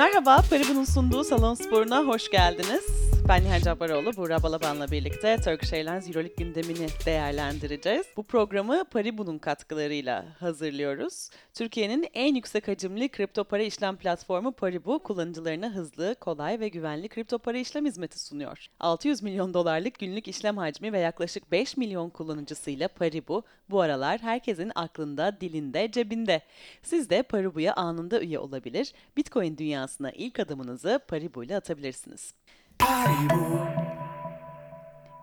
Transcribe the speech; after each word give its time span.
Merhaba, 0.00 0.42
Paribu'nun 0.50 0.84
sunduğu 0.84 1.24
Salon 1.24 1.54
Sporu'na 1.54 1.98
hoş 1.98 2.30
geldiniz. 2.30 2.99
Ben 3.30 3.44
Nihal 3.44 3.60
Cabbaroğlu, 3.60 4.16
Buğra 4.16 4.42
Balaban'la 4.42 4.90
birlikte 4.90 5.36
Turkish 5.36 5.72
Airlines 5.72 6.08
Euroleague 6.08 6.44
gündemini 6.44 6.86
değerlendireceğiz. 7.06 8.06
Bu 8.16 8.22
programı 8.22 8.84
Paribu'nun 8.84 9.38
katkılarıyla 9.38 10.26
hazırlıyoruz. 10.40 11.30
Türkiye'nin 11.54 12.08
en 12.14 12.34
yüksek 12.34 12.68
hacimli 12.68 13.08
kripto 13.08 13.44
para 13.44 13.62
işlem 13.62 13.96
platformu 13.96 14.52
Paribu, 14.52 14.98
kullanıcılarına 14.98 15.74
hızlı, 15.74 16.14
kolay 16.20 16.60
ve 16.60 16.68
güvenli 16.68 17.08
kripto 17.08 17.38
para 17.38 17.58
işlem 17.58 17.86
hizmeti 17.86 18.20
sunuyor. 18.20 18.66
600 18.80 19.22
milyon 19.22 19.54
dolarlık 19.54 19.98
günlük 19.98 20.28
işlem 20.28 20.56
hacmi 20.56 20.92
ve 20.92 20.98
yaklaşık 20.98 21.52
5 21.52 21.76
milyon 21.76 22.10
kullanıcısıyla 22.10 22.88
Paribu, 22.88 23.42
bu 23.70 23.80
aralar 23.80 24.20
herkesin 24.20 24.72
aklında, 24.74 25.40
dilinde, 25.40 25.90
cebinde. 25.92 26.42
Siz 26.82 27.10
de 27.10 27.22
Paribu'ya 27.22 27.74
anında 27.74 28.20
üye 28.20 28.38
olabilir, 28.38 28.92
Bitcoin 29.16 29.58
dünyasına 29.58 30.10
ilk 30.10 30.40
adımınızı 30.40 31.00
Paribu 31.08 31.44
ile 31.44 31.56
atabilirsiniz. 31.56 32.34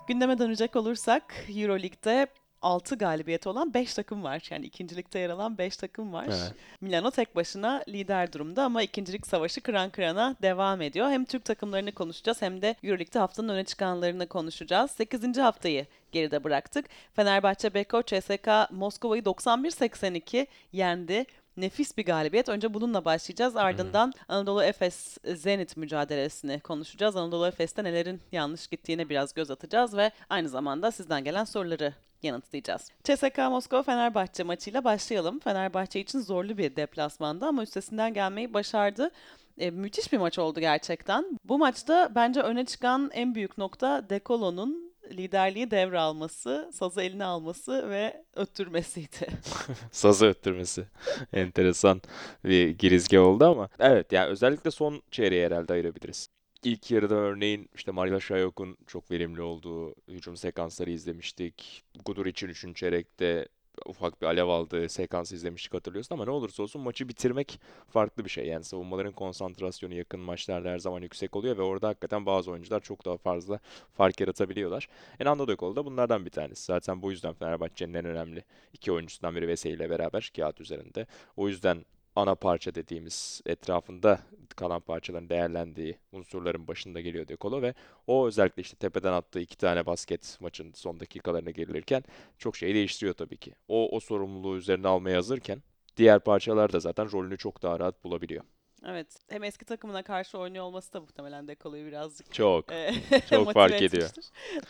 Gündeme 0.07 0.37
dönecek 0.37 0.75
olursak 0.75 1.45
Euroleague'de 1.55 2.27
6 2.61 2.95
galibiyeti 2.95 3.49
olan 3.49 3.73
5 3.73 3.93
takım 3.93 4.23
var. 4.23 4.47
Yani 4.49 4.65
ikincilikte 4.65 5.19
yer 5.19 5.29
alan 5.29 5.57
5 5.57 5.77
takım 5.77 6.13
var. 6.13 6.25
Evet. 6.27 6.53
Milano 6.81 7.11
tek 7.11 7.35
başına 7.35 7.83
lider 7.87 8.33
durumda 8.33 8.63
ama 8.63 8.81
ikincilik 8.81 9.27
savaşı 9.27 9.61
kıran 9.61 9.89
kırana 9.89 10.35
devam 10.41 10.81
ediyor. 10.81 11.09
Hem 11.09 11.25
Türk 11.25 11.45
takımlarını 11.45 11.91
konuşacağız 11.91 12.41
hem 12.41 12.61
de 12.61 12.75
Euroleague'de 12.83 13.19
haftanın 13.19 13.49
öne 13.49 13.63
çıkanlarını 13.63 14.27
konuşacağız. 14.27 14.91
8. 14.91 15.37
haftayı 15.37 15.85
geride 16.11 16.43
bıraktık. 16.43 16.85
Fenerbahçe 17.13 17.73
Beko 17.73 18.01
CSK 18.01 18.47
Moskova'yı 18.71 19.21
91-82 19.21 20.47
yendi. 20.71 21.25
Nefis 21.57 21.97
bir 21.97 22.05
galibiyet. 22.05 22.49
Önce 22.49 22.73
bununla 22.73 23.05
başlayacağız. 23.05 23.55
Ardından 23.55 24.13
Anadolu 24.27 24.63
Efes 24.63 25.17
Zenit 25.25 25.77
mücadelesini 25.77 26.59
konuşacağız. 26.59 27.15
Anadolu 27.15 27.47
Efes'te 27.47 27.83
nelerin 27.83 28.21
yanlış 28.31 28.67
gittiğine 28.67 29.09
biraz 29.09 29.33
göz 29.33 29.51
atacağız 29.51 29.97
ve 29.97 30.11
aynı 30.29 30.49
zamanda 30.49 30.91
sizden 30.91 31.23
gelen 31.23 31.43
soruları 31.43 31.93
yanıtlayacağız. 32.23 32.91
CSK 33.03 33.37
Moskova 33.37 33.83
Fenerbahçe 33.83 34.43
maçıyla 34.43 34.83
başlayalım. 34.83 35.39
Fenerbahçe 35.39 35.99
için 35.99 36.19
zorlu 36.19 36.57
bir 36.57 36.75
deplasmanda 36.75 37.47
ama 37.47 37.63
üstesinden 37.63 38.13
gelmeyi 38.13 38.53
başardı. 38.53 39.11
E, 39.57 39.71
müthiş 39.71 40.13
bir 40.13 40.17
maç 40.17 40.39
oldu 40.39 40.59
gerçekten. 40.59 41.39
Bu 41.45 41.57
maçta 41.57 42.11
bence 42.15 42.41
öne 42.41 42.65
çıkan 42.65 43.11
en 43.13 43.35
büyük 43.35 43.57
nokta 43.57 44.09
Dekolo'nun 44.09 44.86
liderliği 45.11 45.71
devralması, 45.71 46.69
sazı 46.73 47.01
eline 47.01 47.25
alması 47.25 47.89
ve 47.89 48.23
öttürmesiydi. 48.35 49.27
Sazı 49.91 50.25
öttürmesi. 50.25 50.87
Enteresan 51.33 52.01
bir 52.45 52.69
girizgah 52.69 53.21
oldu 53.21 53.45
ama. 53.45 53.69
Evet 53.79 54.11
yani 54.11 54.29
özellikle 54.29 54.71
son 54.71 55.01
çeyreği 55.11 55.45
herhalde 55.45 55.73
ayırabiliriz. 55.73 56.29
İlk 56.63 56.91
yarıda 56.91 57.15
örneğin 57.15 57.69
işte 57.75 57.91
Marila 57.91 58.19
Şayok'un 58.19 58.77
çok 58.87 59.11
verimli 59.11 59.41
olduğu 59.41 59.95
hücum 60.07 60.37
sekansları 60.37 60.91
izlemiştik. 60.91 61.83
Gudur 62.05 62.25
için 62.25 62.47
3. 62.47 62.75
çeyrekte 62.75 63.47
ufak 63.85 64.21
bir 64.21 64.27
alev 64.27 64.47
aldığı 64.47 64.89
sekans 64.89 65.31
izlemiştik 65.31 65.73
hatırlıyorsun 65.73 66.15
ama 66.15 66.25
ne 66.25 66.31
olursa 66.31 66.63
olsun 66.63 66.81
maçı 66.81 67.09
bitirmek 67.09 67.59
farklı 67.89 68.25
bir 68.25 68.29
şey. 68.29 68.47
Yani 68.47 68.63
savunmaların 68.63 69.13
konsantrasyonu 69.13 69.93
yakın 69.93 70.19
maçlarda 70.19 70.69
her 70.69 70.79
zaman 70.79 71.01
yüksek 71.01 71.35
oluyor 71.35 71.57
ve 71.57 71.61
orada 71.61 71.87
hakikaten 71.87 72.25
bazı 72.25 72.51
oyuncular 72.51 72.79
çok 72.79 73.05
daha 73.05 73.17
fazla 73.17 73.59
fark 73.93 74.19
yaratabiliyorlar. 74.19 74.89
Enando 75.19 75.47
De 75.47 75.55
Colo 75.55 75.75
da 75.75 75.85
bunlardan 75.85 76.25
bir 76.25 76.31
tanesi. 76.31 76.65
Zaten 76.65 77.01
bu 77.01 77.11
yüzden 77.11 77.33
Fenerbahçe'nin 77.33 77.93
en 77.93 78.05
önemli 78.05 78.43
iki 78.73 78.91
oyuncusundan 78.91 79.35
biri 79.35 79.47
Vesey 79.47 79.73
ile 79.73 79.89
beraber 79.89 80.31
kağıt 80.35 80.61
üzerinde. 80.61 81.07
O 81.37 81.47
yüzden 81.47 81.85
ana 82.17 82.35
parça 82.35 82.75
dediğimiz 82.75 83.41
etrafında 83.45 84.19
kalan 84.55 84.81
parçaların 84.81 85.29
değerlendiği 85.29 85.97
unsurların 86.11 86.67
başında 86.67 87.01
geliyor 87.01 87.27
De 87.27 87.37
Colo 87.41 87.61
ve 87.61 87.73
o 88.07 88.27
özellikle 88.27 88.61
işte 88.61 88.77
tepeden 88.77 89.13
attığı 89.13 89.39
iki 89.39 89.57
tane 89.57 89.85
basket 89.85 90.37
maçın 90.41 90.71
son 90.73 90.99
dakikalarına 90.99 91.51
gelirken 91.51 92.03
çok 92.37 92.55
şey 92.57 92.73
değiştiriyor 92.75 93.13
tabii 93.15 93.37
ki. 93.37 93.53
O 93.67 93.89
o 93.95 93.99
sorumluluğu 93.99 94.57
üzerine 94.57 94.87
almaya 94.87 95.17
hazırken 95.17 95.63
diğer 95.97 96.19
parçalar 96.19 96.73
da 96.73 96.79
zaten 96.79 97.11
rolünü 97.11 97.37
çok 97.37 97.63
daha 97.63 97.79
rahat 97.79 98.03
bulabiliyor. 98.03 98.43
Evet. 98.85 99.07
Hem 99.29 99.43
eski 99.43 99.65
takımına 99.65 100.03
karşı 100.03 100.37
oynuyor 100.37 100.63
olması 100.65 100.93
da 100.93 100.99
muhtemelen 100.99 101.47
Dekolo'yu 101.47 101.85
birazcık 101.87 102.33
Çok. 102.33 102.71
e, 102.71 102.93
Çok 103.29 103.53
fark 103.53 103.81
ediyor. 103.81 104.09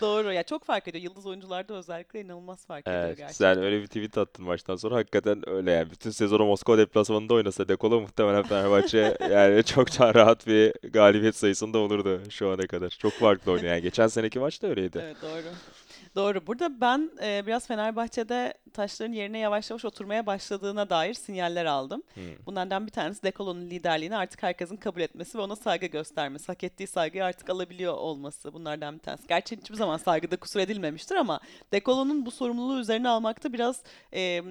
Doğru. 0.02 0.34
Ya 0.34 0.44
çok 0.44 0.64
fark 0.64 0.88
ediyor. 0.88 1.04
Yıldız 1.04 1.26
oyuncularda 1.26 1.74
özellikle 1.74 2.22
inanılmaz 2.22 2.66
fark 2.66 2.88
ediyor 2.88 3.04
Evet, 3.04 3.18
gerçekten. 3.18 3.54
sen 3.54 3.64
öyle 3.64 3.82
bir 3.82 3.88
tweet 3.88 4.18
attın 4.18 4.46
maçtan 4.46 4.76
sonra 4.76 4.96
hakikaten 4.96 5.50
öyle 5.50 5.72
yani. 5.72 5.92
Bütün 5.92 6.12
sezonu 6.12 6.46
Moskova 6.46 6.78
deplasmanında 6.78 7.34
oynasa 7.34 7.68
De 7.68 7.78
Colo 7.78 8.02
muhtemelen 8.02 8.44
Fenerbahçe 8.44 9.18
yani 9.32 9.64
çok 9.64 10.00
daha 10.00 10.16
rahat 10.16 10.48
bir 10.48 10.74
galibiyet 10.90 11.36
sayısında 11.36 11.78
olurdu 11.78 12.22
şu 12.30 12.50
ana 12.50 12.68
kadar. 12.68 12.90
Çok 12.90 13.14
farklı 13.14 13.52
oynuyor 13.52 13.72
yani. 13.72 13.82
Geçen 13.82 14.08
seneki 14.08 14.40
maç 14.40 14.62
da 14.62 14.68
öyleydi. 14.68 15.00
Evet 15.04 15.18
doğru. 15.22 15.54
Doğru. 16.16 16.48
Burada 16.48 16.82
ben 16.82 17.12
e, 17.24 17.44
biraz 17.48 17.68
Fenerbahçe'de 17.68 18.54
taşların 18.74 19.14
yerine 19.14 19.40
yavaş 19.40 19.70
yavaş 19.70 19.86
oturmaya 19.86 20.26
başladığına 20.26 20.90
dair 20.90 21.14
sinyaller 21.14 21.66
aldım. 21.66 22.04
Hmm. 22.14 22.24
Bunlardan 22.46 22.88
bir 22.88 22.92
tanesi 22.92 23.24
Dekolo'nun 23.24 23.70
liderliğini 23.70 24.18
artık 24.18 24.44
herkesin 24.44 24.78
kabul 24.78 25.02
etmesi 25.02 25.38
ve 25.38 25.42
ona 25.42 25.56
saygı 25.56 25.86
göstermesi. 25.86 26.48
Hak 26.48 26.64
ettiği 26.64 26.88
saygıyı 26.88 27.26
artık 27.26 27.50
alabiliyor 27.50 27.94
olması 27.94 28.54
bunlardan 28.54 28.96
bir 28.96 29.00
tanesi. 29.00 29.28
Gerçi 29.28 29.58
hiçbir 29.58 29.76
zaman 29.76 29.98
saygıda 29.98 30.38
kusur 30.38 30.60
edilmemiştir 30.60 31.16
ama 31.16 31.40
Dekolo'nun 31.72 32.26
bu 32.26 32.32
sorumluluğu 32.32 32.80
üzerine 32.80 33.10
almakta 33.10 33.54
biraz 33.54 33.82
e, 34.14 34.44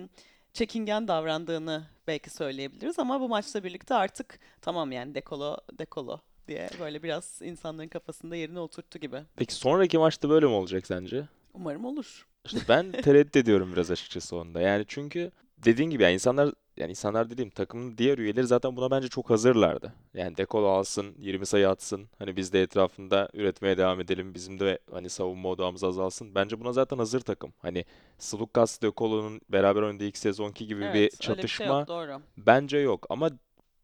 çekingen 0.53 1.09
davrandığını 1.09 1.85
belki 2.07 2.31
söyleyebiliriz 2.31 2.99
ama 2.99 3.21
bu 3.21 3.29
maçla 3.29 3.65
birlikte 3.65 3.95
artık 3.95 4.39
tamam 4.63 4.93
yani 4.93 5.15
Dekolo, 5.15 5.57
Dekolo 5.79 6.19
diye 6.49 6.69
böyle 6.81 7.03
biraz 7.03 7.41
insanların 7.43 7.89
kafasında 7.89 8.37
yerine 8.37 8.61
oturttu 8.61 8.99
gibi. 8.99 9.23
Peki 9.37 9.55
sonraki 9.55 9.99
maçta 9.99 10.29
böyle 10.29 10.47
mi 10.47 10.53
olacak 10.53 10.87
sence? 10.87 11.29
Umarım 11.57 11.85
olur. 11.85 12.27
İşte 12.45 12.61
ben 12.69 12.93
tereddüt 13.03 13.37
ediyorum 13.37 13.73
biraz 13.73 13.91
açıkçası 13.91 14.37
onda. 14.37 14.61
Yani 14.61 14.85
çünkü 14.89 15.31
dediğin 15.59 15.91
gibi 15.91 16.03
yani 16.03 16.15
insanlar 16.15 16.53
yani 16.77 16.91
insanlar 16.91 17.31
dediğim 17.31 17.51
takımın 17.51 17.99
diğer 17.99 18.19
üyeleri 18.19 18.47
zaten 18.47 18.77
buna 18.77 18.91
bence 18.91 19.09
çok 19.09 19.31
hazırlardı. 19.31 19.93
Yani 20.15 20.37
Dekolo 20.37 20.67
alsın, 20.69 21.15
20 21.19 21.47
sayı 21.47 21.69
atsın. 21.69 22.09
Hani 22.19 22.37
biz 22.37 22.53
de 22.53 22.63
etrafında 22.63 23.29
üretmeye 23.35 23.79
devam 23.79 24.01
edelim. 24.01 24.35
Bizim 24.35 24.61
de 24.61 24.79
hani 24.91 25.09
savunma 25.11 25.49
odağımız 25.49 25.85
azalsın. 25.85 26.35
Bence 26.35 26.61
buna 26.61 26.73
zaten 26.73 26.99
hazır 26.99 27.21
takım. 27.21 27.53
Hani 27.59 27.85
Sulukas 28.19 28.83
Dekolo'nun 28.83 29.41
beraber 29.49 29.83
oynadığı 29.83 30.05
ilk 30.05 30.17
sezonki 30.19 30.67
gibi 30.67 30.81
bir 30.81 30.85
Evet, 30.87 30.95
bir 30.95 31.11
şey 31.11 31.19
çatışma 31.35 31.79
yok 31.79 31.89
doğru. 31.89 32.21
bence 32.37 32.79
yok. 32.79 33.07
Ama 33.11 33.31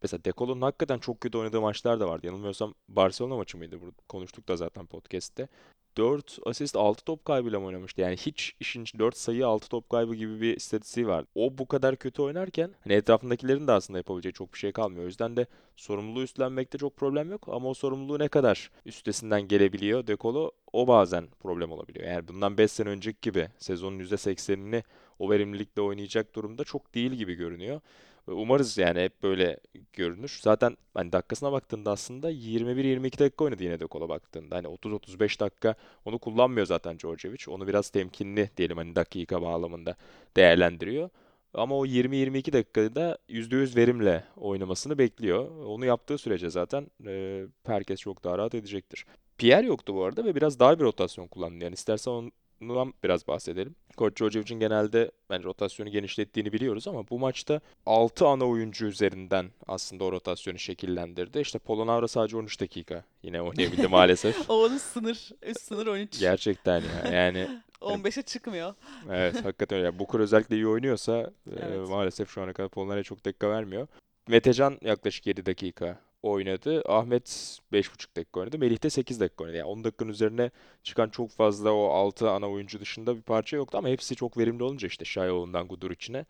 mesela 0.02 0.24
Dekolo'nun 0.24 0.62
hakikaten 0.62 0.98
çok 0.98 1.20
kötü 1.20 1.38
oynadığı 1.38 1.60
maçlar 1.60 2.00
da 2.00 2.08
vardı. 2.08 2.26
Yanılmıyorsam 2.26 2.74
Barcelona 2.88 3.36
maçı 3.36 3.58
mıydı? 3.58 3.80
Burada 3.80 3.96
konuştuk 4.08 4.48
da 4.48 4.56
zaten 4.56 4.86
podcast'te. 4.86 5.48
4 5.96 6.38
asist 6.46 6.76
6 6.76 7.04
top 7.04 7.24
kaybıyla 7.24 7.60
mı 7.60 7.66
oynamıştı? 7.66 8.00
Yani 8.00 8.16
hiç 8.16 8.52
işin 8.60 8.84
4 8.98 9.16
sayı 9.16 9.46
6 9.46 9.68
top 9.68 9.90
kaybı 9.90 10.14
gibi 10.14 10.40
bir 10.40 10.56
istatistiği 10.56 11.06
var. 11.06 11.24
O 11.34 11.58
bu 11.58 11.68
kadar 11.68 11.96
kötü 11.96 12.22
oynarken 12.22 12.70
hani 12.84 12.92
etrafındakilerin 12.92 13.66
de 13.66 13.72
aslında 13.72 13.98
yapabileceği 13.98 14.32
çok 14.32 14.54
bir 14.54 14.58
şey 14.58 14.72
kalmıyor. 14.72 15.04
O 15.04 15.06
yüzden 15.06 15.36
de 15.36 15.46
sorumluluğu 15.76 16.22
üstlenmekte 16.22 16.78
çok 16.78 16.96
problem 16.96 17.30
yok 17.30 17.48
ama 17.48 17.68
o 17.68 17.74
sorumluluğu 17.74 18.18
ne 18.18 18.28
kadar 18.28 18.70
üstesinden 18.86 19.48
gelebiliyor 19.48 20.06
Dekolo 20.06 20.50
o 20.72 20.86
bazen 20.86 21.28
problem 21.40 21.72
olabiliyor. 21.72 22.06
Yani 22.06 22.28
bundan 22.28 22.58
5 22.58 22.70
sene 22.72 22.88
önceki 22.88 23.18
gibi 23.22 23.48
sezonun 23.58 23.98
%80'ini 23.98 24.82
o 25.18 25.30
verimlilikle 25.30 25.82
oynayacak 25.82 26.34
durumda 26.34 26.64
çok 26.64 26.94
değil 26.94 27.12
gibi 27.12 27.34
görünüyor. 27.34 27.80
Umarız 28.26 28.78
yani 28.78 29.00
hep 29.00 29.22
böyle 29.22 29.60
görünür. 29.92 30.38
Zaten 30.42 30.76
hani 30.94 31.12
dakikasına 31.12 31.52
baktığında 31.52 31.90
aslında 31.90 32.30
21-22 32.30 33.18
dakika 33.18 33.44
oynadı 33.44 33.64
yine 33.64 33.80
de 33.80 33.86
kola 33.86 34.08
baktığında. 34.08 34.56
Hani 34.56 34.66
30-35 34.66 35.40
dakika 35.40 35.74
onu 36.04 36.18
kullanmıyor 36.18 36.66
zaten 36.66 36.98
Djordjevic. 36.98 37.44
Onu 37.48 37.68
biraz 37.68 37.90
temkinli 37.90 38.50
diyelim 38.56 38.76
hani 38.76 38.96
dakika 38.96 39.42
bağlamında 39.42 39.96
değerlendiriyor. 40.36 41.10
Ama 41.54 41.78
o 41.78 41.86
20-22 41.86 42.52
dakikada 42.52 43.18
%100 43.28 43.76
verimle 43.76 44.24
oynamasını 44.36 44.98
bekliyor. 44.98 45.64
Onu 45.66 45.84
yaptığı 45.84 46.18
sürece 46.18 46.50
zaten 46.50 46.86
e, 47.06 47.44
herkes 47.66 48.00
çok 48.00 48.24
daha 48.24 48.38
rahat 48.38 48.54
edecektir. 48.54 49.06
Pierre 49.38 49.66
yoktu 49.66 49.94
bu 49.94 50.04
arada 50.04 50.24
ve 50.24 50.34
biraz 50.34 50.60
dar 50.60 50.78
bir 50.78 50.84
rotasyon 50.84 51.26
kullandı. 51.26 51.64
Yani 51.64 51.74
istersen 51.74 52.32
ondan 52.70 52.94
biraz 53.04 53.28
bahsedelim. 53.28 53.74
Koç 53.96 54.16
Djordjevic'in 54.16 54.60
genelde 54.60 55.10
bence 55.30 55.44
rotasyonu 55.44 55.90
genişlettiğini 55.90 56.52
biliyoruz 56.52 56.88
ama 56.88 57.08
bu 57.08 57.18
maçta 57.18 57.60
6 57.86 58.26
ana 58.26 58.44
oyuncu 58.44 58.86
üzerinden 58.86 59.50
aslında 59.68 60.04
o 60.04 60.12
rotasyonu 60.12 60.58
şekillendirdi. 60.58 61.38
İşte 61.40 61.58
Polonara 61.58 62.08
sadece 62.08 62.36
13 62.36 62.60
dakika 62.60 63.04
yine 63.22 63.42
oynayabildi 63.42 63.88
maalesef. 63.88 64.50
O 64.50 64.64
onun 64.64 64.78
sınır. 64.78 65.30
Üst 65.42 65.60
sınır 65.60 65.86
13. 65.86 66.18
Gerçekten 66.20 66.82
ya. 67.04 67.12
Yani 67.12 67.48
15'e 67.80 68.22
çıkmıyor. 68.22 68.74
evet 69.10 69.44
hakikaten 69.44 69.78
öyle. 69.78 69.98
Bukur 69.98 70.20
özellikle 70.20 70.56
iyi 70.56 70.66
oynuyorsa 70.68 71.18
e, 71.20 71.30
Evet. 71.62 71.88
maalesef 71.88 72.30
şu 72.30 72.42
ana 72.42 72.52
kadar 72.52 72.68
Polonara'ya 72.70 73.02
çok 73.02 73.24
dakika 73.24 73.50
vermiyor. 73.50 73.86
Metecan 74.28 74.78
yaklaşık 74.82 75.26
7 75.26 75.46
dakika 75.46 76.00
oynadı. 76.22 76.82
Ahmet 76.86 77.58
5,5 77.72 78.16
dakika 78.16 78.40
oynadı. 78.40 78.58
Melih 78.58 78.82
de 78.82 78.90
8 78.90 79.20
dakika 79.20 79.44
oynadı. 79.44 79.56
Yani 79.56 79.68
10 79.68 79.84
dakikanın 79.84 80.10
üzerine 80.10 80.50
çıkan 80.82 81.08
çok 81.08 81.30
fazla 81.30 81.72
o 81.72 81.88
6 81.88 82.30
ana 82.30 82.50
oyuncu 82.50 82.80
dışında 82.80 83.16
bir 83.16 83.22
parça 83.22 83.56
yoktu 83.56 83.78
ama 83.78 83.88
hepsi 83.88 84.16
çok 84.16 84.38
verimli 84.38 84.62
olunca 84.62 84.88
işte 84.88 85.04
Şayoğlu'ndan 85.04 85.68
Gudur 85.68 85.90
içine 85.90 86.24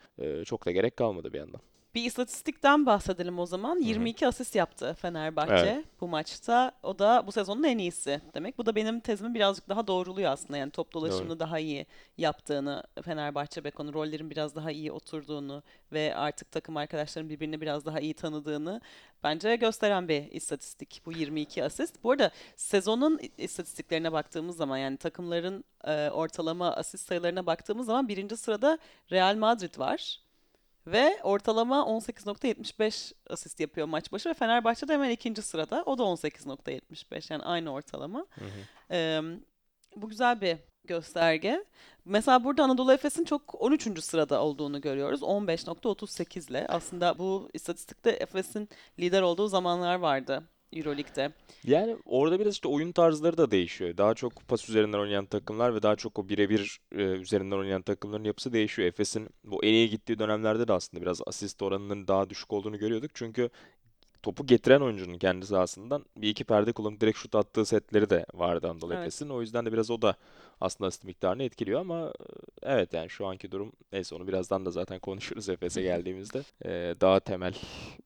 çok 0.44 0.66
da 0.66 0.70
gerek 0.70 0.96
kalmadı 0.96 1.32
bir 1.32 1.38
yandan. 1.38 1.60
Bir 1.94 2.04
istatistikten 2.04 2.86
bahsedelim 2.86 3.38
o 3.38 3.46
zaman. 3.46 3.76
hı. 3.76 3.82
22 3.82 4.26
asist 4.26 4.54
yaptı 4.54 4.96
Fenerbahçe 5.00 5.54
Evet. 5.54 5.84
bu 6.00 6.08
maçta. 6.08 6.72
O 6.82 6.98
da 6.98 7.24
bu 7.26 7.32
sezonun 7.32 7.62
en 7.62 7.78
iyisi 7.78 8.20
demek. 8.34 8.58
Bu 8.58 8.66
da 8.66 8.74
benim 8.74 9.00
tezimi 9.00 9.34
birazcık 9.34 9.68
daha 9.68 9.86
doğruluyor 9.86 10.32
aslında. 10.32 10.56
Yani 10.56 10.70
top 10.70 10.94
Doğru. 10.94 11.02
dolaşımını 11.02 11.40
daha 11.40 11.58
iyi 11.58 11.86
yaptığını, 12.18 12.82
Fenerbahçe 13.02 13.64
Beko'nun 13.64 13.92
rollerin 13.92 14.30
biraz 14.30 14.54
daha 14.56 14.70
iyi 14.70 14.92
oturduğunu 14.92 15.62
ve 15.92 16.14
artık 16.16 16.52
takım 16.52 16.76
arkadaşların 16.76 17.30
birbirini 17.30 17.60
biraz 17.60 17.86
daha 17.86 18.00
iyi 18.00 18.14
tanıdığını 18.14 18.80
bence 19.24 19.56
gösteren 19.56 20.08
bir 20.08 20.30
istatistik 20.32 21.02
bu 21.06 21.12
22 21.12 21.64
asist. 21.64 22.04
Bu 22.04 22.10
arada 22.10 22.30
sezonun 22.56 23.20
istatistiklerine 23.38 24.12
baktığımız 24.12 24.56
zaman 24.56 24.78
yani 24.78 24.96
takımların 24.96 25.64
e, 25.84 26.10
ortalama 26.10 26.72
asist 26.72 27.06
sayılarına 27.08 27.46
baktığımız 27.46 27.86
zaman 27.86 28.08
birinci 28.08 28.36
sırada 28.36 28.78
Real 29.12 29.36
Madrid 29.36 29.78
var. 29.78 30.21
Ve 30.86 31.18
ortalama 31.22 31.76
18.75 31.76 33.12
asist 33.30 33.60
yapıyor 33.60 33.86
maç 33.86 34.12
başı 34.12 34.28
ve 34.28 34.34
Fenerbahçe 34.34 34.88
de 34.88 34.92
hemen 34.92 35.10
ikinci 35.10 35.42
sırada. 35.42 35.82
O 35.86 35.98
da 35.98 36.02
18.75 36.02 37.32
yani 37.32 37.42
aynı 37.42 37.72
ortalama. 37.72 38.26
Hı 38.30 38.44
hı. 38.44 38.48
Ee, 38.90 39.20
bu 39.96 40.08
güzel 40.08 40.40
bir 40.40 40.56
gösterge. 40.84 41.64
Mesela 42.04 42.44
burada 42.44 42.64
Anadolu 42.64 42.92
Efes'in 42.92 43.24
çok 43.24 43.62
13. 43.62 44.04
sırada 44.04 44.42
olduğunu 44.42 44.80
görüyoruz. 44.80 45.22
15.38 45.22 46.50
ile. 46.50 46.66
Aslında 46.68 47.18
bu 47.18 47.50
istatistikte 47.52 48.10
Efes'in 48.10 48.68
lider 48.98 49.22
olduğu 49.22 49.48
zamanlar 49.48 49.94
vardı 49.94 50.42
Euroleague'de. 50.72 51.32
Yani 51.64 51.96
orada 52.04 52.40
biraz 52.40 52.54
işte 52.54 52.68
oyun 52.68 52.92
tarzları 52.92 53.38
da 53.38 53.50
değişiyor. 53.50 53.96
Daha 53.96 54.14
çok 54.14 54.48
pas 54.48 54.68
üzerinden 54.68 54.98
oynayan 54.98 55.26
takımlar 55.26 55.74
ve 55.74 55.82
daha 55.82 55.96
çok 55.96 56.18
o 56.18 56.28
birebir 56.28 56.80
e, 56.92 57.02
üzerinden 57.02 57.56
oynayan 57.56 57.82
takımların 57.82 58.24
yapısı 58.24 58.52
değişiyor. 58.52 58.88
Efes'in 58.88 59.28
bu 59.44 59.64
en 59.64 59.72
iyi 59.72 59.90
gittiği 59.90 60.18
dönemlerde 60.18 60.68
de 60.68 60.72
aslında 60.72 61.02
biraz 61.02 61.20
asist 61.26 61.62
oranının 61.62 62.08
daha 62.08 62.30
düşük 62.30 62.52
olduğunu 62.52 62.78
görüyorduk. 62.78 63.10
Çünkü 63.14 63.50
topu 64.22 64.46
getiren 64.46 64.80
oyuncunun 64.80 65.18
kendi 65.18 65.46
sahasından 65.46 66.04
bir 66.16 66.28
iki 66.28 66.44
perde 66.44 66.72
kullanıp 66.72 67.00
direkt 67.00 67.18
şut 67.18 67.34
attığı 67.34 67.66
setleri 67.66 68.10
de 68.10 68.26
vardı 68.34 68.68
Anadolu 68.70 68.94
Evet. 68.94 69.02
Efes'in. 69.02 69.28
O 69.28 69.40
yüzden 69.40 69.66
de 69.66 69.72
biraz 69.72 69.90
o 69.90 70.02
da 70.02 70.16
aslında 70.60 70.88
asist 70.88 71.04
miktarını 71.04 71.42
etkiliyor 71.42 71.80
ama 71.80 72.06
e, 72.08 72.12
evet 72.62 72.92
yani 72.92 73.10
şu 73.10 73.26
anki 73.26 73.52
durum 73.52 73.72
neyse 73.92 74.14
onu 74.14 74.28
birazdan 74.28 74.66
da 74.66 74.70
zaten 74.70 74.98
konuşuruz 75.00 75.48
Efes'e 75.48 75.82
geldiğimizde. 75.82 76.42
E, 76.64 76.94
daha 77.00 77.20
temel 77.20 77.54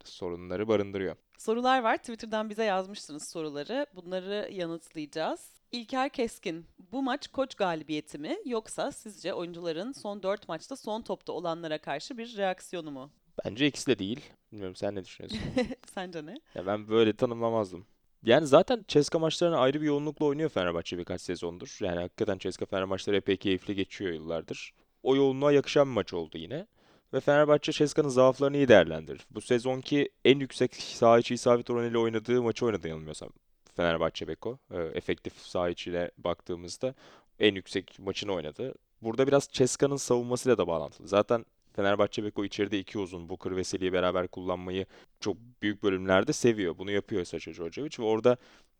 sorunları 0.04 0.68
barındırıyor. 0.68 1.16
Sorular 1.38 1.82
var. 1.82 1.96
Twitter'dan 1.96 2.50
bize 2.50 2.64
yazmıştınız 2.64 3.28
soruları. 3.28 3.86
Bunları 3.94 4.48
yanıtlayacağız. 4.52 5.56
İlker 5.72 6.08
Keskin, 6.08 6.66
bu 6.92 7.02
maç 7.02 7.28
koç 7.28 7.54
galibiyeti 7.54 8.19
mi 8.19 8.36
yoksa 8.44 8.92
sizce 8.92 9.34
oyuncuların 9.34 9.92
son 9.92 10.22
4 10.22 10.48
maçta 10.48 10.76
son 10.76 11.02
topta 11.02 11.32
olanlara 11.32 11.78
karşı 11.78 12.19
bir 12.19 12.36
reaksiyonu 12.36 12.90
mu? 12.90 13.10
Bence 13.44 13.66
ikisi 13.66 13.86
de 13.86 13.98
değil. 13.98 14.20
Bilmiyorum 14.56 14.76
sen 14.76 14.94
ne 14.94 15.05
düşünüyorsun? 15.05 15.41
Sence 15.94 16.26
ne? 16.26 16.35
Ya 16.55 16.67
ben 16.67 16.88
böyle 16.88 17.12
tanımlamazdım. 17.12 17.87
Yani 18.23 18.47
zaten 18.47 18.85
Ceska 18.88 19.19
maçlarına 19.19 19.58
ayrı 19.58 19.81
bir 19.81 19.87
yoğunlukla 19.87 20.26
oynuyor 20.26 20.49
Fenerbahçe 20.49 20.99
birkaç 20.99 21.20
sezondur. 21.20 21.79
Yani 21.81 22.00
hakikaten 22.00 22.38
Ceska 22.38 22.67
Fener 22.67 22.85
maçları 22.85 23.17
epey 23.17 23.37
keyifli 23.37 23.75
geçiyor 23.75 24.12
yıllardır. 24.12 24.73
O 25.03 25.17
yoğunluğa 25.17 25.53
yakışan 25.53 25.88
bir 25.88 25.93
maç 25.93 26.14
oldu 26.14 26.38
yine. 26.38 26.67
Ve 27.14 27.20
Fenerbahçe 27.20 27.73
Ceska'nın 27.73 28.08
zaaflarını 28.08 28.56
iyi 28.56 28.69
değerlendirir. 28.69 29.26
Bu 29.31 29.41
sezonki 29.41 30.08
en 30.25 30.38
yüksek 30.38 30.75
saha 30.75 31.19
içi 31.19 31.35
isabet 31.35 31.70
oranıyla 31.70 31.99
oynadığı 31.99 32.43
maçı 32.43 32.67
oynadı 32.67 32.88
yanılmıyorsam. 32.88 33.29
Fenerbahçe 33.75 34.29
Beko. 34.29 34.58
Ee, 34.70 34.79
efektif 34.79 35.38
saha 35.38 35.69
içiyle 35.69 36.11
baktığımızda 36.19 36.94
en 37.38 37.55
yüksek 37.55 37.99
maçını 37.99 38.32
oynadı. 38.32 38.75
Burada 39.03 39.26
biraz 39.26 39.49
Ceska'nın 39.53 39.97
savunmasıyla 39.97 40.58
da 40.58 40.67
bağlantılı. 40.67 41.08
Zaten 41.08 41.44
Fenerbahçe 41.76 42.25
Beko 42.25 42.44
içeride 42.44 42.78
iki 42.78 42.99
uzun 42.99 43.28
Booker 43.28 43.56
ve 43.56 43.64
Selih'i 43.64 43.93
beraber 43.93 44.28
kullanmayı 44.28 44.87
çok 45.20 45.37
büyük 45.62 45.82
bölümlerde 45.82 46.32
seviyor. 46.32 46.78
Bunu 46.78 46.90
yapıyor 46.90 47.25
Sacha 47.25 47.52
Djordjevic 47.52 47.90
ve 47.99 48.02
orada 48.02 48.37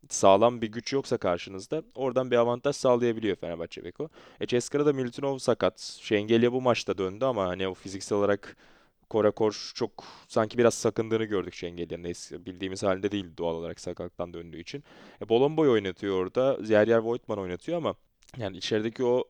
sağlam 0.09 0.61
bir 0.61 0.67
güç 0.67 0.93
yoksa 0.93 1.17
karşınızda 1.17 1.83
oradan 1.95 2.31
bir 2.31 2.35
avantaj 2.35 2.75
sağlayabiliyor 2.75 3.35
Fenerbahçe 3.35 3.83
Beko. 3.83 4.09
E 4.39 4.47
Ceska'da 4.47 4.85
da 4.85 4.93
Milutinov 4.93 5.37
sakat. 5.37 5.97
Şengelya 6.01 6.53
bu 6.53 6.61
maçta 6.61 6.97
döndü 6.97 7.25
ama 7.25 7.47
hani 7.47 7.67
o 7.67 7.73
fiziksel 7.73 8.17
olarak 8.17 8.57
Korakor 9.09 9.71
çok 9.75 9.91
sanki 10.27 10.57
biraz 10.57 10.73
sakındığını 10.73 11.23
gördük 11.23 11.53
Şengelya'nın. 11.53 12.45
Bildiğimiz 12.45 12.83
halinde 12.83 13.11
değil 13.11 13.25
doğal 13.37 13.55
olarak 13.55 13.79
sakatlıktan 13.79 14.33
döndüğü 14.33 14.59
için. 14.59 14.83
E 15.21 15.29
Bolomboy 15.29 15.69
oynatıyor 15.69 16.15
orada. 16.15 16.57
Yer 16.67 16.87
yer 16.87 16.97
Voigtman 16.97 17.39
oynatıyor 17.39 17.77
ama 17.77 17.95
yani 18.37 18.57
içerideki 18.57 19.05
o 19.05 19.23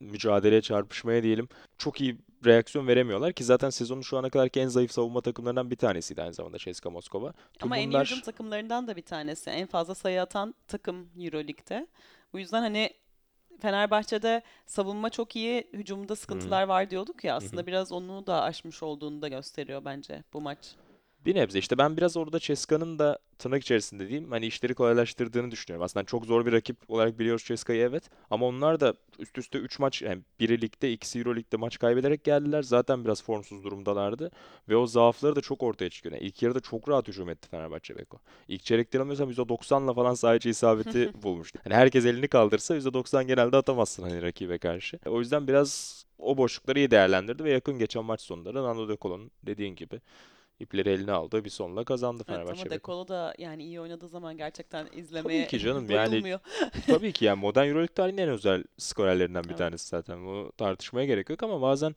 mücadeleye 0.00 0.62
çarpışmaya 0.62 1.22
diyelim 1.22 1.48
çok 1.78 2.00
iyi 2.00 2.18
reaksiyon 2.46 2.88
veremiyorlar 2.88 3.32
ki 3.32 3.44
zaten 3.44 3.70
sezonun 3.70 4.02
şu 4.02 4.18
ana 4.18 4.30
kadarki 4.30 4.60
en 4.60 4.68
zayıf 4.68 4.92
savunma 4.92 5.20
takımlarından 5.20 5.70
bir 5.70 5.76
tanesiydi 5.76 6.22
aynı 6.22 6.34
zamanda 6.34 6.58
CSKA 6.58 6.90
Moskova. 6.90 7.32
Tüm 7.32 7.68
Ama 7.68 7.78
en 7.78 7.82
iyi 7.82 7.88
bunlar 7.88 8.22
takımlarından 8.24 8.88
da 8.88 8.96
bir 8.96 9.02
tanesi. 9.02 9.50
En 9.50 9.66
fazla 9.66 9.94
sayı 9.94 10.22
atan 10.22 10.54
takım 10.68 11.08
Euroleague'de. 11.18 11.86
Bu 12.32 12.38
yüzden 12.38 12.60
hani 12.60 12.90
Fenerbahçe'de 13.60 14.42
savunma 14.66 15.10
çok 15.10 15.36
iyi, 15.36 15.68
hücumda 15.72 16.16
sıkıntılar 16.16 16.62
var 16.62 16.90
diyorduk 16.90 17.24
ya 17.24 17.36
aslında 17.36 17.66
biraz 17.66 17.92
onu 17.92 18.26
da 18.26 18.42
aşmış 18.42 18.82
olduğunu 18.82 19.22
da 19.22 19.28
gösteriyor 19.28 19.84
bence 19.84 20.22
bu 20.32 20.40
maç. 20.40 20.58
Bir 21.26 21.34
nebze 21.34 21.58
işte 21.58 21.78
ben 21.78 21.96
biraz 21.96 22.16
orada 22.16 22.38
Ceska'nın 22.38 22.98
da 22.98 23.18
tırnak 23.38 23.62
içerisinde 23.62 24.08
diyeyim 24.08 24.30
hani 24.30 24.46
işleri 24.46 24.74
kolaylaştırdığını 24.74 25.50
düşünüyorum. 25.50 25.84
Aslında 25.84 26.06
çok 26.06 26.26
zor 26.26 26.46
bir 26.46 26.52
rakip 26.52 26.90
olarak 26.90 27.18
biliyoruz 27.18 27.44
Ceska'yı 27.44 27.82
evet 27.82 28.04
ama 28.30 28.46
onlar 28.46 28.80
da 28.80 28.94
üst 29.18 29.38
üste 29.38 29.58
3 29.58 29.78
maç 29.78 30.02
yani 30.02 30.22
biri 30.40 30.60
ligde 30.60 30.92
ikisi 30.92 31.18
Euro 31.18 31.36
Lig'de 31.36 31.56
maç 31.56 31.78
kaybederek 31.78 32.24
geldiler. 32.24 32.62
Zaten 32.62 33.04
biraz 33.04 33.22
formsuz 33.22 33.64
durumdalardı 33.64 34.30
ve 34.68 34.76
o 34.76 34.86
zaafları 34.86 35.36
da 35.36 35.40
çok 35.40 35.62
ortaya 35.62 35.90
çıkıyor. 35.90 36.14
Yani 36.14 36.24
ilk 36.26 36.42
yarıda 36.42 36.60
çok 36.60 36.88
rahat 36.88 37.08
hücum 37.08 37.28
etti 37.28 37.48
Fenerbahçe 37.48 37.96
Beko. 37.96 38.18
İlk 38.48 38.64
çeyrekte 38.64 38.98
yanılmıyorsam 38.98 39.30
%90'la 39.30 39.94
falan 39.94 40.14
sadece 40.14 40.50
isabeti 40.50 41.10
bulmuştu. 41.22 41.58
Hani 41.64 41.74
herkes 41.74 42.06
elini 42.06 42.28
kaldırsa 42.28 42.76
%90 42.76 43.24
genelde 43.26 43.56
atamazsın 43.56 44.02
hani 44.02 44.22
rakibe 44.22 44.58
karşı. 44.58 44.98
O 45.06 45.18
yüzden 45.18 45.48
biraz 45.48 46.02
o 46.18 46.36
boşlukları 46.36 46.78
iyi 46.78 46.90
değerlendirdi 46.90 47.44
ve 47.44 47.50
yakın 47.50 47.78
geçen 47.78 48.04
maç 48.04 48.20
sonları 48.20 48.62
Nando 48.62 48.88
De 48.88 48.96
Colo'nun 49.00 49.30
dediğin 49.46 49.74
gibi 49.74 50.00
ipleri 50.62 50.90
eline 50.90 51.12
aldı. 51.12 51.44
Bir 51.44 51.50
sonla 51.50 51.84
kazandı 51.84 52.24
Evet 52.28 52.38
ama 52.38 52.44
Fenerbahçe 52.44 52.70
De 52.70 52.74
Beko. 52.74 52.92
Colo 52.92 53.08
da 53.08 53.34
yani 53.38 53.62
iyi 53.64 53.80
oynadığı 53.80 54.08
zaman 54.08 54.36
gerçekten 54.36 54.86
Tabii 54.86 54.96
izlemeye 55.00 55.46
ki 55.46 55.58
canım 55.58 55.90
yani 55.90 56.36
tabii 56.86 57.12
ki 57.12 57.24
yani 57.24 57.40
modern 57.40 57.66
Euroleague 57.68 57.94
tarihinin 57.94 58.22
en 58.22 58.28
özel 58.28 58.64
skorerlerinden 58.78 59.44
bir 59.44 59.48
Evet. 59.48 59.58
tanesi 59.58 59.88
zaten. 59.88 60.26
Bu 60.26 60.52
tartışmaya 60.56 61.06
gerek 61.06 61.30
yok 61.30 61.42
ama 61.42 61.62
bazen 61.62 61.94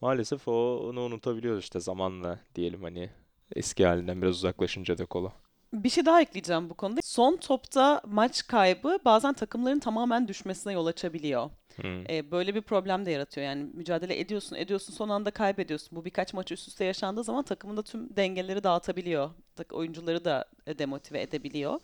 maalesef 0.00 0.48
onu 0.48 1.00
unutabiliyoruz 1.00 1.64
işte 1.64 1.80
zamanla 1.80 2.38
diyelim 2.54 2.82
hani 2.82 3.10
eski 3.56 3.86
halinden 3.86 4.22
biraz 4.22 4.34
uzaklaşınca 4.36 4.98
De 4.98 5.06
Colo. 5.10 5.32
Bir 5.72 5.88
şey 5.88 6.06
daha 6.06 6.20
ekleyeceğim 6.22 6.70
bu 6.70 6.74
konuda. 6.74 7.00
Son 7.04 7.36
topta 7.36 8.02
maç 8.06 8.46
kaybı 8.46 8.98
bazen 9.04 9.32
takımların 9.32 9.78
tamamen 9.78 10.28
düşmesine 10.28 10.72
yol 10.72 10.86
açabiliyor. 10.86 11.50
Hmm. 11.76 12.10
E, 12.10 12.30
böyle 12.30 12.54
bir 12.54 12.60
problem 12.60 13.06
de 13.06 13.10
yaratıyor. 13.10 13.46
Yani 13.46 13.70
mücadele 13.74 14.20
ediyorsun, 14.20 14.56
ediyorsun, 14.56 14.92
son 14.94 15.08
anda 15.08 15.30
kaybediyorsun. 15.30 15.96
Bu 15.96 16.04
birkaç 16.04 16.34
maç 16.34 16.52
üst 16.52 16.68
üste 16.68 16.84
yaşandığı 16.84 17.24
zaman 17.24 17.42
takımın 17.42 17.76
da 17.76 17.82
tüm 17.82 18.16
dengeleri 18.16 18.64
dağıtabiliyor. 18.64 19.30
Oyuncuları 19.72 20.24
da 20.24 20.44
e, 20.66 20.78
demotive 20.78 21.20
edebiliyor. 21.20 21.80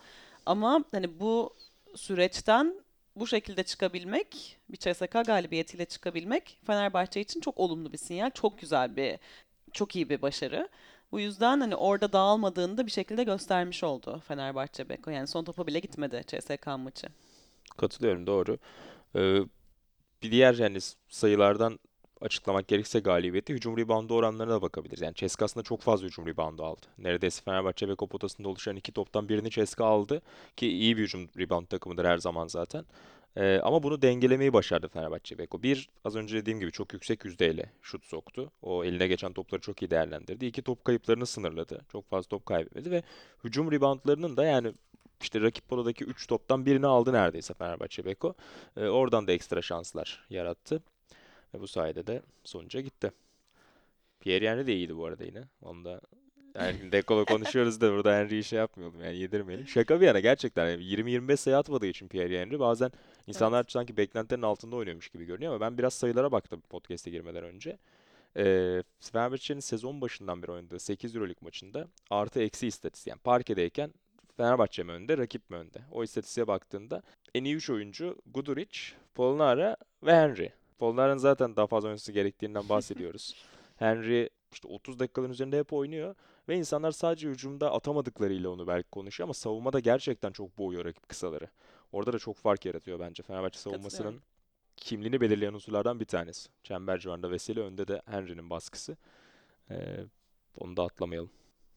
Ama 0.47 0.85
hani 0.93 1.21
bu 1.21 1.55
süreçten 1.97 2.75
bu 3.17 3.27
şekilde 3.27 3.63
çıkabilmek, 3.63 4.59
bir 4.69 4.77
CSK 4.77 5.13
galibiyetiyle 5.13 5.85
çıkabilmek 5.85 6.59
Fenerbahçe 6.67 7.21
için 7.21 7.41
çok 7.41 7.59
olumlu 7.59 7.93
bir 7.93 7.99
sinyal. 7.99 8.31
Çok 8.31 8.59
güzel 8.59 8.97
bir, 8.97 9.19
çok 9.73 9.97
iyi 9.97 10.09
bir 10.09 10.23
başarı. 10.23 10.69
Bu 11.13 11.21
yüzden 11.21 11.61
hani 11.61 11.77
orada 11.77 12.13
dağılmadığını 12.13 12.79
da 12.79 12.87
bir 12.87 12.91
şekilde 12.91 13.25
göstermiş 13.25 13.85
oldu 13.85 14.23
Fenerbahçe 14.29 14.89
Beko. 14.89 15.11
Yani 15.11 15.27
son 15.27 15.45
topa 15.45 15.67
bile 15.67 15.79
gitmedi 15.79 16.23
CSK 16.27 16.67
maçı. 16.67 17.07
Katılıyorum 17.77 18.27
doğru. 18.27 18.59
Ee, 19.17 19.41
bir 20.23 20.31
diğer 20.31 20.55
yani 20.55 20.79
sayılardan 21.09 21.79
açıklamak 22.21 22.69
gerekirse 22.69 23.01
galibiyeti 23.01 23.53
hücum 23.53 23.77
reboundu 23.77 24.15
oranlarına 24.15 24.53
da 24.53 24.63
bakabiliriz. 24.63 25.01
Yani 25.01 25.15
CSKA 25.15 25.45
aslında 25.45 25.65
çok 25.65 25.83
fazla 25.83 26.07
hücum 26.07 26.27
reboundu 26.27 26.65
aldı. 26.65 26.87
Neredeyse 26.99 27.43
Fenerbahçe 27.43 27.89
ve 27.89 27.95
potasında 27.95 28.49
oluşan 28.49 28.77
iki 28.77 28.93
toptan 28.93 29.29
birini 29.29 29.51
CSKA 29.51 29.85
aldı 29.85 30.23
ki 30.57 30.69
iyi 30.69 30.97
bir 30.97 31.03
hücum 31.03 31.29
rebound 31.39 31.67
takımıdır 31.67 32.05
her 32.05 32.19
zaman 32.19 32.47
zaten. 32.47 32.85
Ee, 33.37 33.61
ama 33.63 33.83
bunu 33.83 34.03
dengelemeyi 34.03 34.53
başardı 34.53 34.89
Fenerbahçe 34.89 35.39
Beko. 35.39 35.63
Bir, 35.63 35.89
az 36.05 36.17
önce 36.17 36.37
dediğim 36.37 36.61
gibi 36.61 36.73
çok 36.73 36.93
yüksek 36.93 37.25
yüzdeyle 37.25 37.73
şut 37.83 38.05
soktu. 38.05 38.51
O 38.63 38.85
eline 38.85 39.07
geçen 39.07 39.33
topları 39.33 39.61
çok 39.61 39.83
iyi 39.83 39.91
değerlendirdi. 39.91 40.47
İki 40.47 40.63
top 40.63 40.85
kayıplarını 40.85 41.27
sınırladı. 41.27 41.81
Çok 41.93 42.11
fazla 42.11 42.29
top 42.29 42.47
kaybetmedi 42.47 42.91
ve 42.91 43.03
hücum 43.45 43.73
reboundlarının 43.73 44.37
da 44.37 44.45
yani 44.45 44.73
işte 45.23 45.41
rakip 45.41 45.69
potadaki 45.69 46.05
3 46.05 46.27
toptan 46.27 46.67
birini 46.67 46.87
aldı 46.87 47.13
neredeyse 47.13 47.55
Fenerbahçe 47.55 48.05
Beko. 48.05 48.35
Ee, 48.77 48.87
oradan 48.87 49.27
da 49.27 49.33
ekstra 49.33 49.63
şanslar 49.63 50.27
yarattı. 50.31 50.83
Ve 51.55 51.61
bu 51.61 51.69
sayede 51.69 52.07
de 52.07 52.23
sonuca 52.45 52.81
gitti. 52.81 53.13
Pierre 54.21 54.51
Henry 54.51 54.67
de 54.67 54.75
iyiydi 54.75 54.97
bu 54.97 55.07
arada 55.07 55.25
yine. 55.25 55.43
Onu 55.63 55.85
da 55.85 56.01
yani 56.55 56.93
Dekolo 56.93 57.25
konuşuyoruz 57.25 57.81
da 57.81 57.93
burada 57.93 58.17
Henry'yi 58.17 58.45
şey 58.45 58.59
yapmayalım 58.59 59.01
yani 59.01 59.17
yedirmeyelim. 59.17 59.69
Şaka 59.69 60.01
bir 60.01 60.07
yana 60.07 60.21
gerçekten 60.21 60.71
yani 60.71 60.83
20-25 60.83 61.37
sayı 61.37 61.57
atmadığı 61.57 61.87
için 61.87 62.09
Pierre 62.09 62.41
Henry 62.41 62.61
bazen 62.61 62.91
insanlar 63.27 63.61
Evet. 63.61 63.73
sanki 63.73 63.97
beklentilerin 63.97 64.43
altında 64.43 64.77
oynuyormuş 64.77 65.09
gibi 65.09 65.25
görünüyor 65.25 65.53
ama 65.53 65.61
ben 65.61 65.79
biraz 65.79 65.95
sayılara 65.95 66.33
baktım 66.33 66.61
podcast'e 66.61 67.11
girmeden 67.11 67.45
önce. 67.45 67.79
Ee, 68.37 68.83
Fenerbahçe'nin 69.01 69.61
sezon 69.61 70.01
başından 70.01 70.43
beri 70.43 70.53
oynadığı 70.53 70.79
8 70.79 71.17
Euroleague 71.17 71.45
maçında 71.45 71.89
artı 72.11 72.43
eksi 72.43 72.67
istatistik. 72.67 73.11
Yani 73.11 73.21
parkedeyken 73.21 73.95
Fenerbahçe 74.41 74.83
mi 74.83 74.93
önde, 74.93 75.19
rakip 75.19 75.51
mi 75.51 75.57
önde? 75.57 75.79
O 75.93 76.05
istatistiğe 76.05 76.47
baktığında 76.47 77.03
en 77.35 77.45
iyi 77.45 77.55
3 77.55 77.71
oyuncu 77.71 78.19
Guduric, 78.27 78.81
Polonara 79.15 79.77
ve 80.03 80.15
Henry. 80.15 80.53
Polonara'nın 80.79 81.19
zaten 81.19 81.57
daha 81.57 81.67
fazla 81.67 81.89
oynaması 81.89 82.13
gerektiğinden 82.13 82.69
bahsediyoruz. 82.69 83.35
Henry 83.77 84.29
işte 84.53 84.69
30 84.69 84.99
dakikaların 84.99 85.33
üzerinde 85.33 85.59
hep 85.59 85.73
oynuyor 85.73 86.15
ve 86.49 86.57
insanlar 86.57 86.91
sadece 86.91 87.29
hücumda 87.29 87.73
atamadıklarıyla 87.73 88.51
onu 88.51 88.67
belki 88.67 88.91
konuşuyor 88.91 89.27
ama 89.27 89.35
savunmada 89.35 89.81
gerçekten 89.81 90.33
çok 90.33 90.59
boğuyor 90.59 90.85
rakip 90.85 91.09
kısaları. 91.09 91.49
Orada 91.93 92.13
da 92.13 92.19
çok 92.19 92.37
fark 92.37 92.67
yaratıyor 92.67 93.01
bence 93.01 93.23
Fenerbahçe 93.23 93.59
savunmasının 93.59 94.21
kimliğini 94.77 95.21
belirleyen 95.21 95.53
unsurlardan 95.53 96.01
bir 96.01 96.05
tanesi. 96.05 96.49
Çember 96.63 96.99
civarında 96.99 97.31
Veseli, 97.31 97.61
önde 97.61 97.89
de 97.89 98.03
Henry'nin 98.07 98.51
baskısı. 98.51 98.97
Ee, 99.71 100.05
onu 100.59 100.77
da 100.77 100.83
atlamayalım. 100.83 101.31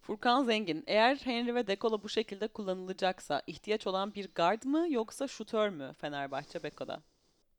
Furkan 0.03 0.43
Zengin, 0.43 0.83
eğer 0.87 1.15
Henry 1.15 1.55
ve 1.55 1.67
Dekolo 1.67 2.03
bu 2.03 2.09
şekilde 2.09 2.47
kullanılacaksa 2.47 3.41
ihtiyaç 3.47 3.87
olan 3.87 4.13
bir 4.15 4.29
guard 4.35 4.63
mı 4.63 4.87
yoksa 4.89 5.27
şutör 5.27 5.69
mü 5.69 5.93
Fenerbahçe 5.97 6.63
Beko'da? 6.63 7.01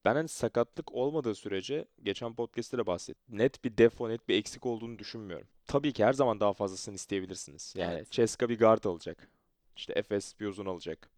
Ben 0.05 0.15
hani 0.15 0.29
sakatlık 0.29 0.93
olmadığı 0.93 1.35
sürece 1.35 1.85
geçen 2.03 2.35
podcast'te 2.35 2.79
de 2.79 2.87
bahsettim. 2.87 3.39
Net 3.39 3.65
bir 3.65 3.79
defo, 3.79 4.09
net 4.09 4.29
bir 4.29 4.39
eksik 4.39 4.67
olduğunu 4.67 4.99
düşünmüyorum. 4.99 5.47
Tabii 5.67 5.93
ki 5.93 6.05
her 6.05 6.13
zaman 6.13 6.41
daha 6.41 6.53
fazlasını 6.53 6.95
isteyebilirsiniz. 6.95 7.75
Yani 7.77 7.95
Evet. 7.95 8.11
Ceska 8.11 8.49
bir 8.49 8.59
guard 8.59 8.85
alacak. 8.85 9.29
İşte 9.77 9.93
Efes 9.97 10.41
bir 10.41 10.47
uzun 10.47 10.67
alacak. 10.67 11.11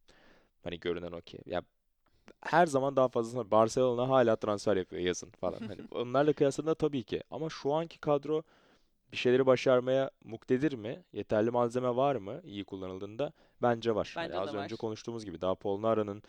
Hani 0.64 0.80
görünen 0.80 1.12
okey. 1.12 1.40
Ya 1.46 1.62
her 2.40 2.66
zaman 2.66 2.96
daha 2.96 3.08
fazlasını 3.08 3.50
Barcelona 3.50 4.08
hala 4.08 4.36
transfer 4.36 4.76
yapıyor 4.76 5.02
yazın 5.02 5.30
falan. 5.30 5.60
Hani 5.60 5.80
onlarla 5.90 6.32
kıyasladığında 6.32 6.74
tabii 6.74 7.02
ki. 7.02 7.22
Ama 7.30 7.50
şu 7.50 7.72
anki 7.74 7.98
kadro 7.98 8.42
bir 9.12 9.16
şeyleri 9.16 9.46
başarmaya 9.46 10.10
muktedir 10.24 10.72
mi? 10.72 11.04
Yeterli 11.12 11.50
malzeme 11.50 11.96
var 11.96 12.16
mı 12.16 12.40
iyi 12.44 12.64
kullanıldığında? 12.64 13.32
Bence 13.62 13.94
var. 13.94 14.14
Bence 14.16 14.38
az 14.38 14.52
de 14.52 14.56
önce 14.56 14.72
var. 14.72 14.78
konuştuğumuz 14.78 15.24
gibi 15.24 15.40
daha 15.40 15.54
Polnara'nın 15.54 16.22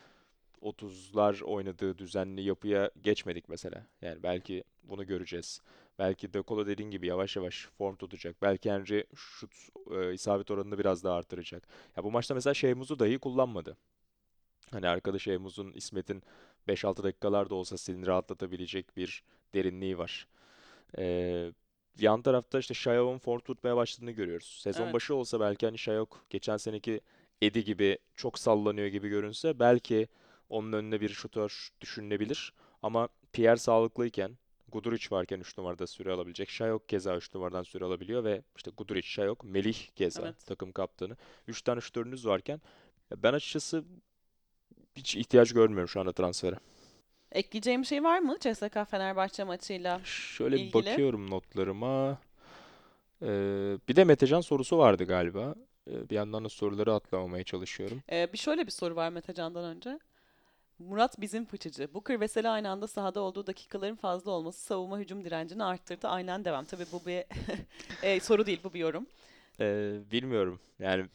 30'lar 0.62 1.44
oynadığı 1.44 1.98
düzenli 1.98 2.42
yapıya 2.42 2.92
geçmedik 3.02 3.50
mesela. 3.50 3.88
Yani 4.02 4.24
belki 4.24 4.64
bunu 4.84 5.08
göreceğiz. 5.08 5.62
Belki 6.00 6.34
De 6.34 6.44
Colo 6.48 6.68
dediğin 6.68 6.92
gibi 6.92 7.08
yavaş 7.08 7.36
yavaş 7.36 7.68
form 7.78 7.96
tutacak. 7.96 8.42
Belki 8.42 8.72
Henry 8.72 9.06
şut 9.16 9.52
e, 9.92 10.14
isabet 10.14 10.52
oranını 10.52 10.80
biraz 10.80 11.04
daha 11.04 11.16
artıracak. 11.16 11.68
Ya 11.98 12.04
bu 12.04 12.12
maçta 12.12 12.34
mesela 12.34 12.54
Şeymuz'u 12.54 13.00
dahi 13.00 13.20
kullanmadı. 13.20 13.78
Hani 14.72 14.88
arkada 14.88 15.20
Şeymuz'un, 15.20 15.72
İsmet'in 15.72 16.24
5-6 16.68 17.04
dakikalarda 17.04 17.56
olsa 17.56 17.78
seni 17.78 18.08
rahatlatabilecek 18.08 18.98
bir 18.98 19.24
derinliği 19.54 19.98
var. 19.98 20.28
Ee, 20.98 21.52
yan 22.00 22.22
tarafta 22.22 22.60
işte 22.60 22.74
Şayok'un 22.74 23.18
form 23.18 23.40
tutmaya 23.40 23.76
başladığını 23.76 24.12
görüyoruz. 24.12 24.60
Sezon 24.64 24.84
Evet. 24.84 24.94
başı 24.94 25.16
olsa 25.16 25.40
belki 25.40 25.66
hani 25.66 25.78
Şayok 25.78 26.26
geçen 26.30 26.58
seneki 26.58 27.02
Edi 27.42 27.64
gibi 27.64 27.98
çok 28.16 28.40
sallanıyor 28.40 28.88
gibi 28.88 29.10
görünse 29.10 29.60
belki 29.60 30.08
onun 30.50 30.74
önüne 30.74 31.02
bir 31.02 31.10
şutör 31.10 31.70
düşünülebilir. 31.82 32.54
Ama 32.84 33.10
Pierre 33.34 33.58
sağlıklıyken, 33.58 34.38
Guduric 34.72 35.08
varken 35.12 35.40
3 35.40 35.58
numarada 35.58 35.88
süre 35.88 36.12
alabilecek. 36.12 36.50
Şayok 36.50 36.90
keza 36.90 37.18
3 37.18 37.34
numaradan 37.34 37.64
süre 37.64 37.86
alabiliyor 37.86 38.24
ve 38.24 38.42
işte 38.56 38.72
Guduric, 38.78 39.08
Şayok, 39.08 39.44
Melih 39.44 39.88
keza 39.96 40.22
Evet. 40.22 40.46
takım 40.46 40.72
kaptanı. 40.72 41.18
3 41.48 41.62
tane 41.62 41.82
şutörünüz 41.82 42.26
varken 42.26 42.62
ben 43.16 43.34
açıkçası 43.34 43.84
hiç 44.96 45.16
ihtiyaç 45.16 45.54
görmüyorum 45.54 45.88
şu 45.88 46.00
anda 46.00 46.14
transfere. 46.14 46.56
Ekleyeceğim 47.32 47.82
bir 47.82 47.88
şey 47.88 48.04
var 48.04 48.20
mı 48.20 48.38
CSKA 48.40 48.86
Fenerbahçe 48.86 49.44
maçıyla 49.44 50.02
Şöyle 50.04 50.56
bir 50.56 50.62
ilgili? 50.62 50.74
bakıyorum 50.74 51.30
notlarıma. 51.30 52.18
Ee, 53.22 53.28
bir 53.90 53.96
de 53.96 54.04
Metecan 54.04 54.42
sorusu 54.42 54.78
vardı 54.78 55.04
galiba. 55.04 55.56
Ee, 55.90 56.10
bir 56.10 56.16
yandan 56.16 56.46
da 56.46 56.50
soruları 56.50 56.94
atlamamaya 56.94 57.44
çalışıyorum. 57.44 58.04
Ee, 58.12 58.34
bir 58.34 58.38
şöyle 58.38 58.66
bir 58.66 58.72
soru 58.72 58.96
var 58.96 59.10
Metecan'dan 59.10 59.64
önce. 59.76 60.00
Murat 60.80 61.22
bizim 61.22 61.46
fıçıcı. 61.46 61.94
Booker 61.94 62.20
ve 62.20 62.28
Sela 62.28 62.52
aynı 62.52 62.70
anda 62.70 62.88
sahada 62.88 63.20
olduğu 63.22 63.48
dakikaların 63.48 63.96
fazla 63.96 64.32
olması 64.32 64.62
savunma 64.66 65.00
hücum 65.00 65.24
direncini 65.26 65.64
arttırdı. 65.64 66.08
Aynen 66.08 66.46
devam. 66.46 66.66
Tabii 66.66 66.86
bu 66.92 67.06
bir 67.06 67.24
e, 68.04 68.20
soru 68.20 68.46
değil, 68.46 68.60
bu 68.64 68.74
bir 68.74 68.80
yorum. 68.80 69.08
Ee, 69.60 69.98
bilmiyorum. 70.12 70.60
Yani 70.80 71.06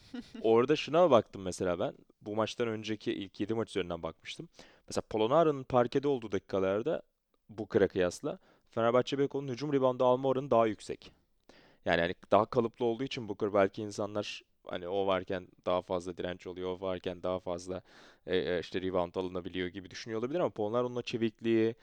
orada 0.40 0.76
şuna 0.76 1.10
baktım 1.10 1.42
mesela 1.42 1.78
ben. 1.78 1.94
Bu 2.22 2.36
maçtan 2.36 2.68
önceki 2.68 3.12
ilk 3.12 3.40
7 3.40 3.54
maç 3.54 3.68
üzerinden 3.68 4.02
bakmıştım. 4.02 4.48
Mesela 4.92 5.04
Polonara'nın 5.10 5.64
parkede 5.64 6.08
olduğu 6.08 6.32
dakikalarda 6.32 7.02
Booker'a 7.48 7.88
kıyasla 7.88 8.38
Fenerbahçe 8.70 9.18
Beko'nun 9.18 9.48
hücum 9.48 9.72
reboundu 9.72 10.04
alma 10.04 10.28
oranı 10.28 10.50
daha 10.50 10.66
yüksek. 10.66 11.12
Yani 11.84 12.00
hani 12.00 12.14
daha 12.30 12.46
kalıplı 12.46 12.84
olduğu 12.84 13.04
için 13.04 13.28
Booker 13.28 13.54
belki 13.54 13.82
insanlar 13.82 14.42
hani 14.66 14.88
o 14.88 15.06
varken 15.06 15.48
daha 15.66 15.82
fazla 15.82 16.16
direnç 16.16 16.46
oluyor, 16.46 16.70
o 16.70 16.80
varken 16.80 17.22
daha 17.22 17.40
fazla 17.40 17.82
e, 18.26 18.36
e, 18.36 18.60
işte 18.60 18.82
rebound 18.82 19.14
alınabiliyor 19.14 19.68
gibi 19.68 19.90
düşünüyor 19.90 20.20
olabilir 20.20 20.40
ama 20.40 20.50
Polonara 20.50 20.86
onun 20.86 21.02
çevikliği, 21.02 21.74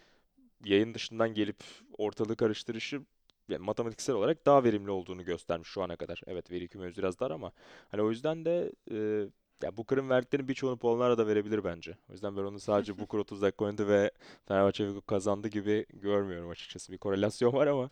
yayın 0.66 0.94
dışından 0.94 1.34
gelip 1.34 1.64
ortalığı 1.98 2.36
karıştırışı 2.36 3.02
yani 3.50 3.66
matematiksel 3.66 4.16
olarak 4.16 4.46
daha 4.46 4.64
verimli 4.64 4.92
olduğunu 4.92 5.26
göstermiş 5.26 5.70
şu 5.70 5.84
ana 5.84 5.96
kadar. 5.96 6.22
Evet 6.28 6.52
veri 6.52 6.68
kümesi 6.68 6.98
biraz 6.98 7.20
dar 7.20 7.32
ama 7.32 7.52
hani 7.92 8.02
o 8.02 8.10
yüzden 8.10 8.46
de 8.46 8.72
e, 8.92 9.28
ya 9.64 9.78
Booker'ın 9.78 10.10
verdiklerinin 10.10 10.48
birçoğunu 10.48 10.78
Polonara 10.78 11.18
da 11.18 11.28
verebilir 11.28 11.64
bence. 11.64 11.98
O 12.10 12.14
yüzden 12.14 12.38
ben 12.38 12.42
onu 12.42 12.60
sadece 12.60 12.98
Booker 13.00 13.18
30 13.20 13.42
dakika 13.42 13.66
oynadı 13.66 13.88
ve 13.88 14.12
Fenerbahçe 14.48 14.90
kazandı 15.08 15.48
gibi 15.48 15.86
görmüyorum 15.94 16.50
açıkçası. 16.50 16.92
Bir 16.92 16.98
korelasyon 16.98 17.54
var 17.54 17.68
ama 17.68 17.90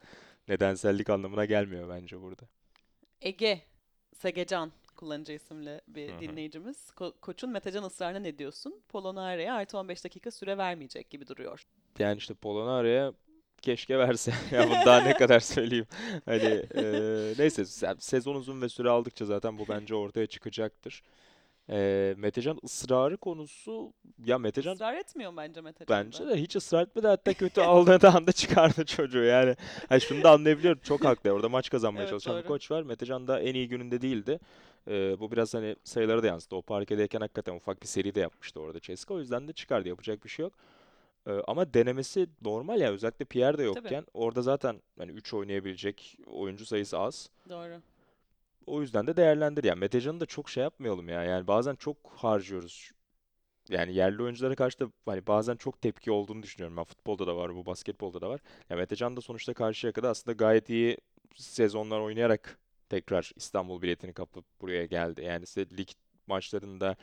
nedensellik 0.47 1.09
anlamına 1.09 1.45
gelmiyor 1.45 1.89
bence 1.89 2.21
burada. 2.21 2.43
Ege 3.21 3.62
Segecan 4.13 4.71
kullanıcı 4.95 5.33
isimli 5.33 5.81
bir 5.88 6.09
Hı 6.09 6.15
hı. 6.15 6.19
dinleyicimiz. 6.21 6.89
Ko- 6.97 7.13
koçun 7.21 7.50
Metecan 7.50 7.83
ısrarına 7.83 8.19
ne 8.19 8.38
diyorsun? 8.38 8.81
Polonara'ya 8.89 9.55
artı 9.55 9.77
15 9.77 10.03
dakika 10.03 10.31
süre 10.31 10.57
vermeyecek 10.57 11.09
gibi 11.09 11.27
duruyor. 11.27 11.67
Yani 12.00 12.17
işte 12.17 12.33
Polonara'ya 12.33 13.13
keşke 13.62 13.97
verse. 14.00 14.33
Ya 14.51 14.69
bunu 14.69 14.86
daha 14.86 15.01
ne 15.01 15.13
kadar 15.13 15.39
söyleyeyim. 15.39 15.88
Hani 16.25 16.43
e, 16.75 16.81
neyse 17.38 17.62
se- 17.62 17.95
sezon 18.01 18.36
uzun 18.36 18.62
ve 18.62 18.69
süre 18.69 18.89
aldıkça 18.89 19.25
zaten 19.25 19.57
bu 19.57 19.67
bence 19.67 19.95
ortaya 19.95 20.27
çıkacaktır. 20.27 21.03
E, 21.69 22.13
Metecan 22.17 22.59
ısrarı 22.63 23.17
konusu 23.17 23.93
ya 24.25 24.38
Metecan 24.38 24.74
Israr 24.74 24.93
etmiyor 24.93 25.38
bence 25.38 25.62
Metecan 25.62 26.05
bence 26.05 26.27
de 26.27 26.41
hiç 26.41 26.55
ısrar 26.55 26.83
etmedi 26.83 27.07
hatta 27.07 27.33
kötü 27.33 27.62
aldığı 27.62 28.07
anda 28.07 28.31
çıkardı 28.31 28.86
çocuğu 28.86 29.24
yani. 29.24 29.55
Hani 29.89 30.01
şunu 30.01 30.24
da 30.24 30.31
anlayabiliyorum 30.31 30.81
çok 30.83 31.05
haklı 31.05 31.31
orada 31.31 31.50
maç 31.50 31.69
kazanmaya 31.69 32.01
Evet 32.01 32.09
çalışan 32.09 32.38
bir 32.38 32.41
doğru. 32.41 32.47
koç 32.47 32.71
var. 32.71 32.83
Metecan 32.83 33.27
da 33.27 33.39
en 33.39 33.53
iyi 33.55 33.67
gününde 33.67 34.01
değildi. 34.01 34.39
E, 34.88 35.19
bu 35.19 35.31
biraz 35.31 35.53
hani 35.53 35.75
sayıları 35.83 36.24
da 36.24 36.27
yansıdı. 36.27 36.55
O 36.55 36.62
parkedeyken 36.62 37.19
hakikaten 37.19 37.55
ufak 37.55 37.81
bir 37.81 37.88
seri 37.88 38.15
de 38.15 38.19
yapmıştı 38.19 38.59
orada 38.59 38.79
Ceska. 38.79 39.13
O 39.13 39.19
yüzden 39.19 39.47
de 39.47 39.53
çıkardı 39.53 39.89
yapacak 39.89 40.24
bir 40.24 40.29
şey 40.29 40.43
yok. 40.43 40.53
Ee, 41.27 41.31
ama 41.47 41.74
denemesi 41.74 42.27
normal 42.41 42.81
ya 42.81 42.91
özellikle 42.91 43.25
Pierre 43.25 43.53
de 43.53 43.57
Tabii 43.57 43.65
yokken 43.65 44.05
orada 44.13 44.41
zaten 44.41 44.81
hani 44.97 45.12
3 45.12 45.33
oynayabilecek 45.33 46.17
oyuncu 46.25 46.65
sayısı 46.65 47.00
az. 47.00 47.29
doğru. 47.50 47.81
O 48.67 48.81
yüzden 48.81 49.07
de 49.07 49.17
değerlendir. 49.17 49.63
Yani 49.63 49.79
Metecan'ı 49.79 50.19
da 50.19 50.25
çok 50.25 50.50
şey 50.50 50.63
yapmayalım 50.63 51.09
ya. 51.09 51.24
Yani 51.24 51.47
bazen 51.47 51.75
çok 51.75 51.97
harcıyoruz. 52.15 52.91
Yani 53.69 53.93
yerli 53.95 54.24
oyunculara 54.24 54.55
karşı 54.55 54.79
da 54.79 54.91
hani 55.05 55.27
bazen 55.27 55.55
çok 55.55 55.81
tepki 55.81 56.12
olduğunu 56.12 56.43
düşünüyorum. 56.43 56.77
Ben 56.77 56.83
futbolda 56.83 57.27
da 57.27 57.38
var, 57.38 57.55
bu 57.55 57.65
basketbolda 57.65 58.21
da 58.21 58.29
var. 58.29 58.41
Ya 58.69 58.77
Metecan 58.77 59.17
da 59.17 59.21
sonuçta 59.21 59.53
Karşıyaka'da 59.53 60.09
aslında 60.09 60.36
gayet 60.36 60.69
iyi 60.69 60.97
sezonlar 61.36 62.00
oynayarak 62.00 62.59
tekrar 62.89 63.31
İstanbul 63.36 63.81
biletini 63.81 64.13
kapıp 64.13 64.45
buraya 64.62 64.86
geldi. 64.86 65.24
Yani 65.24 65.45
size 65.45 65.77
lig 65.77 65.89
maçlarında 66.27 66.95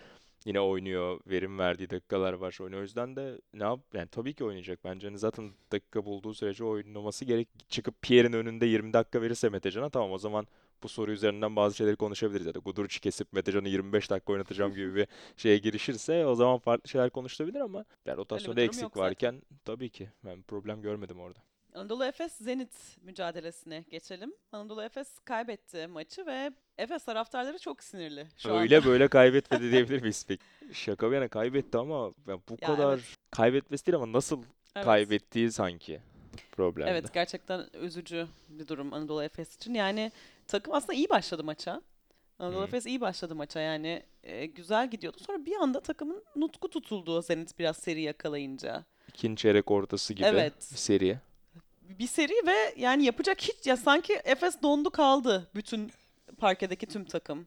yine 0.44 0.60
oynuyor, 0.60 1.20
verim 1.26 1.58
verdiği 1.58 1.90
dakikalar 1.90 2.32
var. 2.32 2.58
Oynuyor. 2.60 2.80
O 2.80 2.82
yüzden 2.82 3.16
de 3.16 3.40
ne 3.54 3.64
yap 3.64 3.80
yani 3.94 4.08
tabii 4.08 4.34
ki 4.34 4.44
oynayacak. 4.44 4.84
Bence 4.84 5.06
hani 5.06 5.18
zaten 5.18 5.52
dakika 5.72 6.04
bulduğu 6.04 6.34
sürece 6.34 6.64
oynaması 6.64 7.24
gerek. 7.24 7.48
Çıkıp 7.68 8.02
Pierre'in 8.02 8.32
önünde 8.32 8.66
20 8.66 8.92
dakika 8.92 9.22
verirse 9.22 9.48
Metecan'a 9.48 9.90
tamam 9.90 10.12
o 10.12 10.18
zaman 10.18 10.46
bu 10.84 10.88
soru 10.88 11.12
üzerinden 11.12 11.56
bazı 11.56 11.76
şeyleri 11.76 11.96
konuşabiliriz. 11.96 12.46
Ya 12.46 12.54
da 12.54 12.58
Guduric'i 12.58 13.00
kesip 13.00 13.32
Metecan'ı 13.32 13.68
25 13.68 14.10
dakika 14.10 14.32
oynatacağım 14.32 14.74
gibi 14.74 14.94
bir 14.94 15.06
şeye 15.36 15.58
girişirse 15.58 16.26
o 16.26 16.34
zaman 16.34 16.58
farklı 16.58 16.88
şeyler 16.88 17.10
konuşulabilir 17.10 17.60
ama 17.60 17.84
yani 18.06 18.16
rotasyonda 18.16 18.60
eksik 18.60 18.82
yok 18.82 18.92
zaten. 18.94 19.06
varken 19.08 19.42
tabii 19.64 19.90
ki 19.90 20.08
ben 20.24 20.42
problem 20.42 20.82
görmedim 20.82 21.20
orada. 21.20 21.38
Anadolu 21.74 22.04
Efes 22.04 22.32
Zenit 22.32 22.96
mücadelesine 23.02 23.84
geçelim. 23.90 24.32
Anadolu 24.52 24.82
Efes 24.82 25.18
kaybetti 25.24 25.86
maçı 25.86 26.26
ve 26.26 26.50
Efes 26.78 27.04
taraftarları 27.04 27.58
çok 27.58 27.82
sinirli 27.82 28.26
şu 28.36 28.50
anda. 28.52 28.60
Öyle 28.62 28.84
böyle 28.84 29.08
kaybetmedi 29.18 29.72
diyebilir 29.72 30.00
miyiz 30.00 30.24
peki? 30.28 30.42
Şaka 30.72 31.10
bir 31.10 31.14
yana 31.14 31.28
kaybetti 31.28 31.78
ama 31.78 32.12
ya 32.28 32.38
bu 32.48 32.56
Ya 32.60 32.66
kadar 32.68 32.94
evet. 32.94 33.16
kaybetmesi 33.30 33.86
değil 33.86 33.96
ama 33.96 34.12
nasıl 34.12 34.42
Evet. 34.76 34.84
kaybettiği 34.84 35.52
sanki 35.52 36.00
problemdi. 36.52 36.90
Evet 36.90 37.14
gerçekten 37.14 37.66
üzücü 37.82 38.26
bir 38.48 38.68
durum 38.68 38.92
Anadolu 38.92 39.22
Efes 39.22 39.56
için. 39.56 39.74
Yani 39.74 40.12
takım 40.48 40.74
aslında 40.74 40.92
iyi 40.94 41.08
başladı 41.08 41.44
maça. 41.44 41.80
Anadolu 42.38 42.60
Hı. 42.60 42.64
Efes 42.64 42.86
iyi 42.86 43.00
başladı 43.00 43.34
maça 43.34 43.60
yani 43.60 44.02
e, 44.22 44.46
güzel 44.46 44.90
gidiyordu. 44.90 45.16
Sonra 45.26 45.44
bir 45.46 45.56
anda 45.56 45.80
takımın 45.80 46.22
nutku 46.36 46.70
tutuldu 46.70 47.22
Zenit 47.22 47.58
biraz 47.58 47.76
seri 47.76 48.02
yakalayınca. 48.02 48.84
İkinci 49.08 49.42
çeyrek 49.42 49.70
ortası 49.70 50.14
gibi 50.14 50.26
Evet. 50.26 50.54
bir 50.72 50.76
seri. 50.76 51.18
bir 51.82 52.06
seri 52.06 52.46
ve 52.46 52.74
yani 52.76 53.04
yapacak 53.04 53.40
hiç 53.40 53.66
ya 53.66 53.76
sanki 53.76 54.12
Efes 54.24 54.62
dondu 54.62 54.90
kaldı 54.90 55.48
bütün 55.54 55.92
parkedeki 56.38 56.86
tüm 56.86 57.04
takım. 57.04 57.46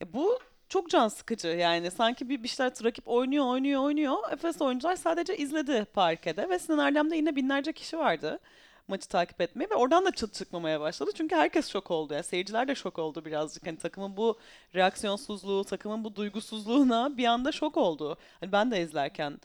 Ya 0.00 0.12
bu 0.12 0.38
çok 0.68 0.90
can 0.90 1.08
sıkıcı 1.08 1.48
yani 1.48 1.90
sanki 1.90 2.28
bir 2.28 2.48
şeyler 2.48 2.72
rakip 2.84 3.08
oynuyor 3.08 3.46
oynuyor 3.46 3.82
oynuyor. 3.82 4.32
Efes 4.32 4.62
oyuncular 4.62 4.96
sadece 4.96 5.36
izledi 5.36 5.86
parkede 5.94 6.48
ve 6.48 6.58
Sinan 6.58 7.14
yine 7.14 7.36
binlerce 7.36 7.72
kişi 7.72 7.98
vardı 7.98 8.40
maçı 8.88 9.08
takip 9.08 9.40
etmeye 9.40 9.70
ve 9.70 9.74
oradan 9.74 10.04
da 10.04 10.10
çıt 10.10 10.34
çıkmamaya 10.34 10.80
başladı. 10.80 11.10
Çünkü 11.14 11.36
herkes 11.36 11.68
şok 11.68 11.90
oldu. 11.90 12.14
Yani 12.14 12.24
seyirciler 12.24 12.68
de 12.68 12.74
şok 12.74 12.98
oldu 12.98 13.24
birazcık. 13.24 13.66
Hani 13.66 13.78
takımın 13.78 14.16
bu 14.16 14.38
reaksiyonsuzluğu, 14.74 15.64
takımın 15.64 16.04
bu 16.04 16.16
duygusuzluğuna 16.16 17.16
bir 17.16 17.24
anda 17.24 17.52
şok 17.52 17.76
oldu. 17.76 18.16
Hani 18.40 18.52
ben 18.52 18.70
de 18.70 18.82
izlerken 18.82 19.40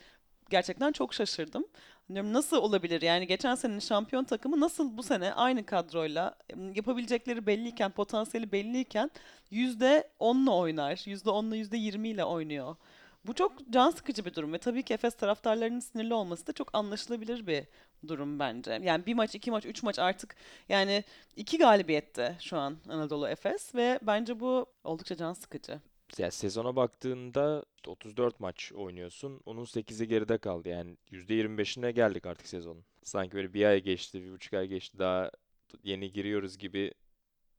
gerçekten 0.49 0.91
çok 0.91 1.13
şaşırdım. 1.13 1.65
Diyorum 2.13 2.33
nasıl 2.33 2.57
olabilir? 2.57 3.01
Yani 3.01 3.27
geçen 3.27 3.55
senenin 3.55 3.79
şampiyon 3.79 4.23
takımı 4.23 4.59
nasıl 4.59 4.97
bu 4.97 5.03
sene 5.03 5.33
aynı 5.33 5.65
kadroyla 5.65 6.35
yapabilecekleri 6.75 7.45
belliyken, 7.47 7.91
potansiyeli 7.91 8.51
belliyken 8.51 9.11
%10'la 9.51 10.51
oynar. 10.55 10.95
%10'la 10.95 11.55
%20 11.55 12.07
ile 12.07 12.23
oynuyor. 12.23 12.75
Bu 13.25 13.33
çok 13.33 13.69
can 13.69 13.89
sıkıcı 13.89 14.25
bir 14.25 14.35
durum 14.35 14.53
ve 14.53 14.57
tabii 14.57 14.83
ki 14.83 14.93
Efes 14.93 15.15
taraftarlarının 15.15 15.79
sinirli 15.79 16.13
olması 16.13 16.47
da 16.47 16.53
çok 16.53 16.75
anlaşılabilir 16.75 17.47
bir 17.47 17.63
durum 18.07 18.39
bence. 18.39 18.79
Yani 18.83 19.05
bir 19.05 19.13
maç, 19.13 19.35
iki 19.35 19.51
maç, 19.51 19.65
üç 19.65 19.83
maç 19.83 19.99
artık 19.99 20.35
yani 20.69 21.03
iki 21.35 21.57
galibiyette 21.57 22.35
şu 22.39 22.57
an 22.57 22.77
Anadolu 22.89 23.27
Efes 23.27 23.75
ve 23.75 23.99
bence 24.01 24.39
bu 24.39 24.65
oldukça 24.83 25.15
can 25.17 25.33
sıkıcı. 25.33 25.79
Ya 26.17 26.31
sezona 26.31 26.75
baktığında 26.75 27.65
34 27.87 28.39
maç 28.39 28.71
oynuyorsun. 28.73 29.41
Onun 29.45 29.65
8'i 29.65 30.07
geride 30.07 30.37
kaldı. 30.37 30.69
Yani 30.69 30.97
%25'ine 31.11 31.91
geldik 31.91 32.25
artık 32.25 32.47
sezonun. 32.47 32.83
Sanki 33.03 33.33
böyle 33.35 33.53
bir 33.53 33.65
ay 33.65 33.81
geçti, 33.83 34.23
bir 34.23 34.31
buçuk 34.31 34.53
ay 34.53 34.67
geçti 34.67 34.99
daha 34.99 35.31
yeni 35.83 36.11
giriyoruz 36.11 36.57
gibi 36.57 36.91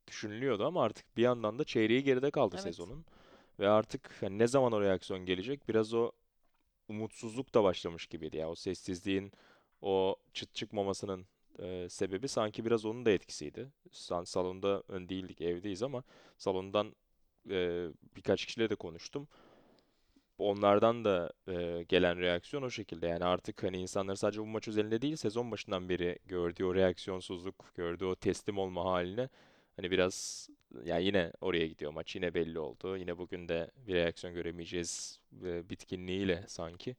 düşünülüyordu 0.07 0.65
ama 0.65 0.83
artık 0.83 1.17
bir 1.17 1.21
yandan 1.21 1.59
da 1.59 1.63
çeyreği 1.63 2.03
geride 2.03 2.31
kaldı 2.31 2.55
Evet. 2.55 2.63
sezonun. 2.63 3.05
Ve 3.59 3.69
artık 3.69 4.11
hani 4.21 4.37
ne 4.39 4.47
zaman 4.47 4.71
o 4.73 4.81
reaksiyon 4.81 5.25
gelecek? 5.25 5.69
Biraz 5.69 5.93
o 5.93 6.11
umutsuzluk 6.89 7.53
da 7.53 7.63
başlamış 7.63 8.07
gibiydi 8.07 8.37
ya. 8.37 8.49
O 8.49 8.55
sessizliğin, 8.55 9.31
o 9.81 10.15
çıt 10.33 10.55
çıkmamasının 10.55 11.25
e, 11.59 11.89
sebebi 11.89 12.27
sanki 12.27 12.65
biraz 12.65 12.85
onun 12.85 13.05
da 13.05 13.11
etkisiydi. 13.11 13.71
Salonda 14.25 14.83
ön 14.87 15.09
değildik, 15.09 15.41
evdeyiz 15.41 15.83
ama 15.83 16.03
salondan 16.37 16.95
e, 17.49 17.87
birkaç 18.15 18.45
kişiyle 18.45 18.69
de 18.69 18.75
konuştum. 18.75 19.27
Onlardan 20.37 21.05
da 21.05 21.33
e, 21.47 21.83
gelen 21.89 22.19
reaksiyon 22.19 22.63
o 22.63 22.69
şekilde. 22.69 23.07
Yani 23.07 23.25
artık 23.25 23.63
hani 23.63 23.77
insanlar 23.77 24.15
sadece 24.15 24.41
bu 24.41 24.45
maç 24.45 24.67
özelinde 24.67 25.01
değil, 25.01 25.15
sezon 25.15 25.51
başından 25.51 25.89
beri 25.89 26.19
gördüğü 26.25 26.65
o 26.65 26.75
reaksiyonsuzluk, 26.75 27.71
gördüğü 27.75 28.05
o 28.05 28.15
teslim 28.15 28.57
olma 28.57 28.85
haline 28.85 29.29
hani 29.75 29.91
biraz 29.91 30.49
ya 30.85 30.97
yine 30.97 31.31
oraya 31.41 31.67
gidiyor 31.67 31.91
maç. 31.93 32.15
Yine 32.15 32.33
belli 32.33 32.59
oldu. 32.59 32.97
Yine 32.97 33.17
bugün 33.17 33.49
de 33.49 33.71
bir 33.87 33.93
reaksiyon 33.93 34.33
göremeyeceğiz 34.35 35.19
e, 35.45 35.69
bitkinliğiyle 35.69 36.43
sanki. 36.47 36.95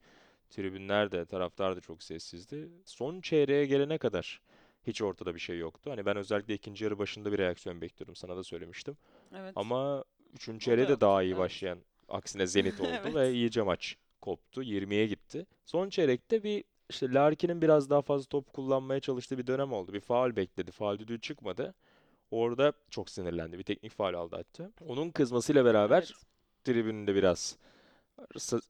Tribünler 0.49 1.11
de, 1.11 1.25
taraftar 1.25 1.75
da 1.75 1.81
çok 1.81 2.03
sessizdi. 2.03 2.69
Son 2.85 3.21
çeyreğe 3.21 3.65
gelene 3.65 3.97
kadar 3.97 4.41
hiç 4.87 5.01
ortada 5.01 5.35
bir 5.35 5.39
şey 5.39 5.57
yoktu. 5.57 5.91
Hani 5.91 6.05
ben 6.05 6.17
özellikle 6.17 6.53
ikinci 6.53 6.83
yarı 6.83 6.99
başında 6.99 7.31
bir 7.31 7.37
reaksiyon 7.37 7.81
bekliyordum. 7.81 8.15
Sana 8.15 8.37
da 8.37 8.43
söylemiştim. 8.43 8.97
Evet. 9.35 9.53
Ama 9.55 10.03
üçüncü 10.35 10.71
O 10.71 10.77
da 10.77 11.01
daha 11.01 11.23
iyi 11.23 11.29
Evet. 11.29 11.39
başlayan 11.39 11.79
aksine 12.09 12.47
Zenit 12.47 12.79
oldu 12.81 12.89
Evet. 13.05 13.15
ve 13.15 13.33
iyice 13.33 13.61
maç 13.61 13.97
koptu. 14.21 14.63
20'ye 14.63 15.07
gitti. 15.07 15.45
Son 15.65 15.89
çeyrekte 15.89 16.43
bir 16.43 16.63
işte 16.89 17.13
Larkin'in 17.13 17.61
biraz 17.61 17.89
daha 17.89 18.01
fazla 18.01 18.25
top 18.25 18.53
kullanmaya 18.53 18.99
çalıştığı 18.99 19.37
bir 19.37 19.47
dönem 19.47 19.73
oldu. 19.73 19.93
Bir 19.93 19.99
faul 19.99 20.35
bekledi. 20.35 20.71
Faul 20.71 20.99
düdüğü 20.99 21.21
çıkmadı. 21.21 21.73
Orada 22.31 22.73
çok 22.89 23.09
sinirlendi. 23.09 23.59
Bir 23.59 23.63
teknik 23.63 23.91
faul 23.91 24.13
aldı 24.13 24.35
hatta. 24.35 24.71
Onun 24.87 25.11
kızmasıyla 25.11 25.65
beraber 25.65 25.97
Evet. 25.97 26.11
tribünde 26.63 27.15
biraz 27.15 27.57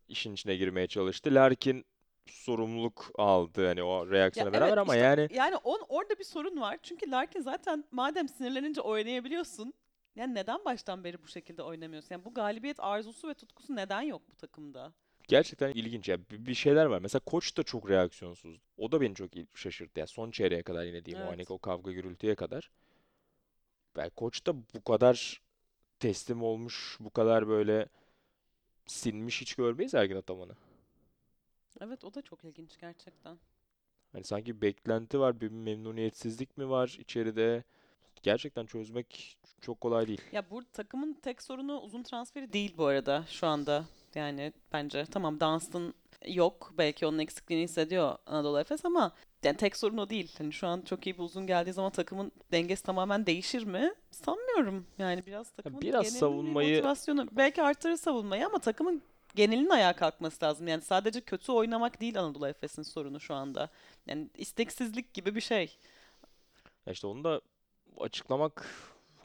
işin 0.10 0.34
içine 0.34 0.56
girmeye 0.56 0.88
çalıştı. 0.88 1.36
Larkin 1.36 1.86
sorumluluk 2.26 3.12
aldı 3.16 3.68
hani 3.68 3.84
o 3.84 4.06
Ya 4.06 4.12
reaksiyona 4.12 4.54
beraber 4.54 4.68
evet 4.68 4.78
ama 4.78 4.94
işte 4.96 5.06
yani 5.06 5.28
yani 5.34 5.56
on, 5.58 5.82
orada 5.90 6.20
bir 6.20 6.24
sorun 6.24 6.62
var. 6.62 6.78
Çünkü 6.84 7.12
Larkin 7.12 7.42
zaten 7.42 7.84
madem 7.92 8.30
sinirlenince 8.30 8.82
oynayabiliyorsun. 8.82 9.74
Yani 10.16 10.36
neden 10.36 10.66
baştan 10.66 11.04
beri 11.04 11.24
bu 11.24 11.28
şekilde 11.28 11.64
oynamıyorsun? 11.64 12.16
Yani 12.16 12.26
bu 12.26 12.34
galibiyet 12.34 12.80
arzusu 12.80 13.28
ve 13.28 13.34
tutkusu 13.34 13.76
neden 13.76 14.02
yok 14.02 14.22
bu 14.32 14.36
takımda? 14.36 14.94
Gerçekten 15.28 15.72
ilginç 15.72 16.10
ya. 16.10 16.18
Bir 16.32 16.54
şeyler 16.54 16.86
var. 16.86 17.00
Mesela 17.00 17.20
koç 17.26 17.58
da 17.58 17.64
çok 17.64 17.90
reaksiyonsuz. 17.90 18.60
O 18.78 18.92
da 18.92 19.02
beni 19.02 19.16
çok 19.16 19.32
şaşırttı. 19.54 20.00
Ya 20.00 20.08
son 20.08 20.32
çeyreğe 20.32 20.64
kadar 20.64 20.84
yine 20.84 21.06
diyeyim 21.06 21.26
o 21.26 21.30
hani 21.32 21.36
Evet. 21.40 21.52
o 21.52 21.60
kavga 21.60 21.92
gürültüye 21.92 22.36
kadar. 22.36 22.72
Ben 23.96 24.10
koç 24.10 24.46
da 24.46 24.56
bu 24.74 24.84
kadar 24.84 25.42
teslim 26.00 26.44
olmuş, 26.44 26.98
bu 27.00 27.10
kadar 27.10 27.48
böyle 27.48 27.88
sinmiş 28.88 29.42
hiç 29.42 29.56
görmeyiz 29.56 29.94
Ergin 29.94 30.16
Ataman'ı. 30.16 30.56
Evet 31.82 32.04
o 32.04 32.14
da 32.14 32.22
çok 32.22 32.44
ilginç 32.44 32.80
gerçekten. 32.82 33.38
Hani 34.12 34.24
sanki 34.24 34.62
beklenti 34.62 35.20
var, 35.20 35.42
bir 35.42 35.52
memnuniyetsizlik 35.52 36.58
mi 36.58 36.70
var 36.70 36.98
içeride? 37.00 37.64
Gerçekten 38.26 38.66
çözmek 38.66 39.38
çok 39.62 39.82
kolay 39.82 40.08
değil. 40.08 40.22
Ya 40.32 40.50
bu 40.50 40.66
takımın 40.66 41.14
tek 41.14 41.42
sorunu 41.42 41.80
uzun 41.80 42.04
transferi 42.04 42.54
değil 42.54 42.74
bu 42.78 42.86
arada 42.86 43.26
şu 43.30 43.48
anda. 43.48 43.86
Yani 44.16 44.54
bence 44.74 45.06
tamam 45.06 45.40
Dunstan 45.40 45.94
yok. 46.28 46.74
Belki 46.78 47.06
onun 47.06 47.20
eksikliğini 47.20 47.64
hissediyor 47.64 48.18
Anadolu 48.26 48.60
Efes 48.60 48.86
ama 48.86 49.12
yani 49.44 49.58
tek 49.58 49.78
sorun 49.78 49.98
o 49.98 50.10
değil. 50.10 50.36
Hani 50.38 50.54
şu 50.54 50.68
an 50.68 50.82
çok 50.82 51.08
iyi 51.08 51.14
bir 51.18 51.24
uzun 51.24 51.48
geldiği 51.48 51.74
zaman 51.74 51.92
takımın 51.92 52.32
dengesi 52.52 52.84
tamamen 52.84 53.26
değişir 53.26 53.64
mi? 53.64 53.94
Sanmıyorum. 54.12 54.88
Yani 54.98 55.26
biraz 55.26 55.50
takımın 55.52 55.82
biraz 55.82 56.04
genelinin 56.04 56.16
bir 56.16 56.20
savunmayı- 56.20 56.76
motivasyonu 56.76 57.28
belki 57.32 57.64
artırır 57.64 57.98
savunmayı 57.98 58.46
ama 58.46 58.60
takımın 58.60 59.02
genelinin 59.36 59.70
ayağa 59.70 59.96
kalkması 59.96 60.46
lazım. 60.46 60.68
Yani 60.68 60.82
sadece 60.82 61.22
kötü 61.22 61.52
oynamak 61.52 62.02
değil 62.02 62.20
Anadolu 62.20 62.48
Efes'in 62.48 62.84
sorunu 62.84 63.20
şu 63.20 63.34
anda. 63.36 63.70
Yani 64.08 64.30
isteksizlik 64.38 65.14
gibi 65.14 65.36
bir 65.36 65.42
şey. 65.42 65.78
Ya 66.86 66.94
işte 66.94 67.08
onu 67.08 67.24
da 67.24 67.42
açıklamak 68.00 68.70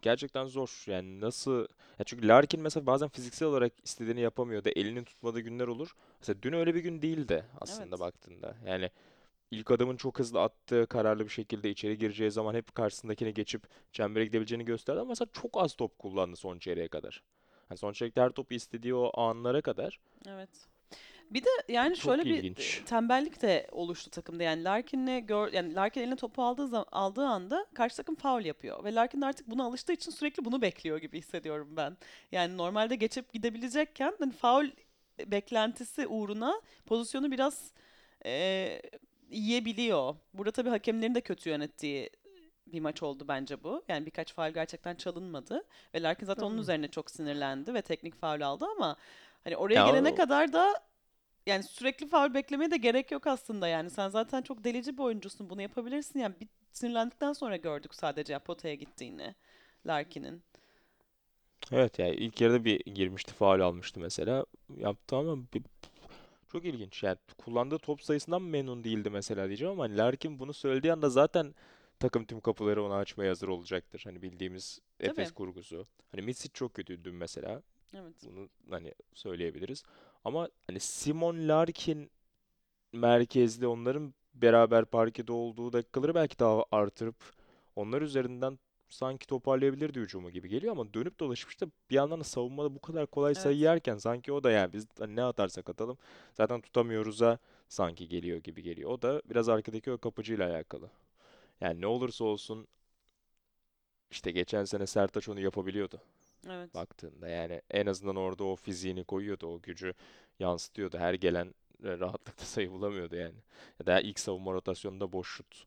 gerçekten 0.03 0.47
zor. 0.47 0.85
Yani 0.87 1.21
nasıl? 1.21 1.61
Ya 1.99 2.05
çünkü 2.05 2.29
Larkin 2.29 2.61
mesela 2.61 2.87
bazen 2.87 3.09
fiziksel 3.09 3.49
olarak 3.49 3.73
istediğini 3.85 4.21
yapamıyor 4.21 4.65
da 4.65 4.71
elinin 4.71 5.05
tutmadığı 5.05 5.41
günler 5.41 5.67
olur. 5.69 5.95
Mesela 6.21 6.43
dün 6.43 6.53
öyle 6.53 6.75
bir 6.75 6.81
gün 6.81 7.03
değildi 7.03 7.45
aslında 7.61 7.89
Evet. 7.89 8.01
baktığında. 8.01 8.57
Yani 8.67 8.91
ilk 9.51 9.71
adımın 9.71 9.97
çok 9.97 10.19
hızlı 10.19 10.43
attığı, 10.43 10.87
kararlı 10.87 11.25
bir 11.25 11.29
şekilde 11.31 11.71
içeri 11.71 11.99
gireceği 11.99 12.31
zaman 12.31 12.55
hep 12.55 12.75
karşısındakini 12.75 13.35
geçip 13.35 13.63
çembere 13.93 14.25
gidebileceğini 14.25 14.65
gösterdi 14.65 15.01
ama 15.01 15.09
mesela 15.09 15.29
çok 15.33 15.63
az 15.63 15.75
top 15.77 15.99
kullandı 15.99 16.37
son 16.37 16.59
çeyreğe 16.59 16.89
kadar. 16.89 17.23
Hani 17.69 17.79
son 17.79 17.93
çeyrekte 17.93 18.21
her 18.21 18.31
topu 18.31 18.55
istediği 18.55 18.95
o 18.95 19.21
anlara 19.21 19.61
kadar 19.61 20.01
Evet. 20.29 20.70
Bir 21.31 21.45
de 21.45 21.49
yani 21.69 21.97
çok 21.97 22.05
şöyle 22.05 22.25
bir 22.25 22.37
ilginç. 22.37 22.79
e, 22.83 22.85
tembellik 22.85 23.43
de 23.43 23.67
oluştu 23.73 24.11
takımda. 24.11 24.43
Yani 24.43 24.65
Larkin'le 24.65 25.27
gör 25.27 25.53
yani 25.53 25.75
Larkin 25.75 26.01
eline 26.01 26.17
topu 26.17 26.43
aldığı 26.43 26.69
zaman, 26.69 26.87
aldığı 26.93 27.27
anda 27.27 27.67
karşı 27.75 27.97
takım 27.97 28.15
faul 28.15 28.45
yapıyor 28.45 28.85
ve 28.85 28.95
Larkin 28.95 29.21
de 29.21 29.27
artık 29.27 29.51
buna 29.51 29.65
alıştığı 29.65 29.93
için 29.93 30.11
sürekli 30.11 30.45
bunu 30.45 30.63
bekliyor 30.63 30.99
gibi 30.99 31.19
hissediyorum 31.19 31.69
ben. 31.77 31.97
Yani 32.33 32.57
normalde 32.57 32.97
geçip 32.97 33.33
gidebilecekken 33.33 34.15
hani 34.19 34.33
faul 34.33 34.67
beklentisi 35.27 36.07
uğruna 36.07 36.61
pozisyonu 36.87 37.31
biraz 37.31 37.73
e, 38.27 38.83
yiyebiliyor. 39.31 40.15
Burada 40.35 40.51
tabii 40.51 40.69
hakemlerin 40.71 41.15
de 41.15 41.21
kötü 41.21 41.51
yönettiği 41.51 42.11
bir 42.67 42.81
maç 42.81 43.03
oldu 43.03 43.25
bence 43.29 43.63
bu. 43.65 43.85
Yani 43.89 44.07
birkaç 44.07 44.35
faul 44.35 44.51
gerçekten 44.51 44.95
çalınmadı 44.95 45.65
ve 45.95 46.03
Larkin 46.03 46.27
zaten 46.27 46.43
onun 46.47 46.55
Hmm. 46.55 46.61
üzerine 46.63 46.89
çok 46.89 47.11
sinirlendi 47.11 47.75
ve 47.75 47.83
teknik 47.83 48.15
faul 48.21 48.41
aldı 48.41 48.65
ama 48.77 48.97
hani 49.45 49.57
oraya 49.57 49.75
Ya 49.75 49.85
gelene 49.87 50.11
o- 50.13 50.15
kadar 50.15 50.53
da 50.53 50.75
yani 51.47 51.63
sürekli 51.63 52.09
faul 52.09 52.35
beklemeye 52.35 52.71
de 52.71 52.77
gerek 52.77 53.11
yok 53.11 53.27
aslında 53.27 53.69
yani. 53.69 53.91
Sen 53.91 54.09
zaten 54.09 54.43
çok 54.43 54.65
delici 54.65 54.99
bir 54.99 55.03
oyuncusun. 55.03 55.51
Bunu 55.51 55.63
yapabilirsin. 55.63 56.19
Yani 56.19 56.35
bir 56.41 56.49
sinirlendikten 56.73 57.33
sonra 57.33 57.57
gördük 57.57 57.95
sadece 57.95 58.33
ya 58.33 58.39
potaya 58.39 58.75
gittiğini 58.75 59.35
Larkin'in. 59.87 60.43
Evet 61.73 61.99
yani 61.99 62.15
ilk 62.15 62.41
yarıda 62.41 62.65
bir 62.65 62.85
girmişti, 62.85 63.33
faul 63.33 63.61
almıştı 63.61 64.01
mesela. 64.01 64.47
Yaptı 64.77 65.17
ama 65.17 65.43
bir, 65.55 65.63
çok 66.53 66.65
ilginç. 66.65 67.03
Yani 67.03 67.17
kullandığı 67.39 67.79
top 67.79 68.03
sayısından 68.03 68.43
memnun 68.43 68.85
değildi 68.85 69.11
mesela 69.11 69.47
diyeceğim 69.47 69.73
ama 69.73 69.83
hani 69.85 69.97
Larkin 69.97 70.39
bunu 70.39 70.53
söylediği 70.55 70.93
anda 70.93 71.11
zaten 71.11 71.55
takım 71.99 72.25
tüm 72.25 72.41
kapıları 72.41 72.85
ona 72.85 72.97
açmaya 72.97 73.31
hazır 73.31 73.49
olacaktır. 73.49 74.01
Hani 74.05 74.23
bildiğimiz 74.23 74.81
Efes 75.01 75.33
kurgusu. 75.33 75.87
Hani 76.11 76.23
Misic 76.23 76.53
çok 76.55 76.75
kötüydü 76.75 77.05
dün 77.05 77.15
mesela. 77.15 77.63
Evet. 77.95 78.15
Bunu 78.27 78.49
hani 78.71 78.95
söyleyebiliriz. 79.15 79.83
Ama 80.25 80.49
hani 80.67 80.81
Simon 80.81 81.49
Larkin 81.49 82.11
merkezli 82.93 83.67
onların 83.67 84.15
beraber 84.35 84.85
parkede 84.85 85.33
olduğu 85.33 85.73
dakikaları 85.73 86.15
belki 86.15 86.39
daha 86.39 86.65
artırıp 86.73 87.17
onlar 87.77 88.03
üzerinden 88.03 88.59
sanki 88.91 89.27
toparlayabilirdi 89.27 90.01
hücumu 90.01 90.31
gibi 90.31 90.49
geliyor 90.49 90.73
ama 90.73 90.95
dönüp 90.95 91.21
dolaşıp 91.21 91.51
işte 91.51 91.67
bir 91.91 91.95
yandan 91.97 92.21
da 92.21 92.25
savunmada 92.25 92.75
bu 92.75 92.81
kadar 92.81 93.07
kolay 93.07 93.35
sayı 93.35 93.57
Evet. 93.57 93.63
yerken 93.65 93.99
sanki 93.99 94.33
o 94.33 94.45
da 94.45 94.51
yani 94.51 94.73
biz 94.73 94.87
hani 94.99 95.17
ne 95.17 95.23
atarsak 95.25 95.71
atalım 95.71 95.99
zaten 96.35 96.61
tutamıyoruz'a 96.61 97.39
sanki 97.69 98.09
geliyor 98.09 98.39
gibi 98.39 98.63
geliyor. 98.63 98.91
O 98.91 99.03
da 99.03 99.23
biraz 99.31 99.49
arkadaki 99.49 99.93
o 99.93 99.99
kapıcıyla 99.99 100.51
alakalı. 100.51 100.91
Yani 101.61 101.81
ne 101.81 101.87
olursa 101.87 102.25
olsun 102.25 102.69
işte 104.11 104.31
geçen 104.31 104.65
sene 104.65 104.87
Sertaç 104.87 105.29
onu 105.29 105.41
yapabiliyordu 105.41 106.01
Evet. 106.49 106.75
baktığında. 106.75 107.29
Yani 107.29 107.63
en 107.71 107.87
azından 107.87 108.17
orada 108.17 108.45
o 108.45 108.57
fiziğini 108.57 109.05
koyuyordu, 109.05 109.47
o 109.47 109.61
gücü 109.63 109.95
yansıtıyordu. 110.39 110.99
Her 110.99 111.15
gelen 111.15 111.55
e, 111.85 111.99
rahatlıkla 111.99 112.45
sayı 112.45 112.71
bulamıyordu 112.71 113.17
yani. 113.17 113.39
Ya 113.81 113.87
da 113.87 114.01
ilk 114.01 114.19
savunma 114.21 114.53
rotasyonunda 114.53 115.13
boş 115.13 115.29
şut 115.37 115.67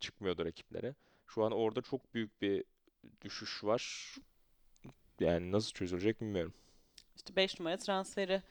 çıkmıyordu 0.00 0.44
rakiplere. 0.44 0.94
Şu 1.26 1.44
an 1.44 1.52
orada 1.52 1.82
çok 1.82 2.14
büyük 2.14 2.42
bir 2.42 2.64
düşüş 3.22 3.64
var. 3.64 4.14
Yani 5.20 5.52
nasıl 5.52 5.72
çözülecek 5.72 6.20
bilmiyorum. 6.20 6.54
İşte 7.16 7.36
5 7.36 7.60
numara 7.60 7.76
transferi 7.76 8.42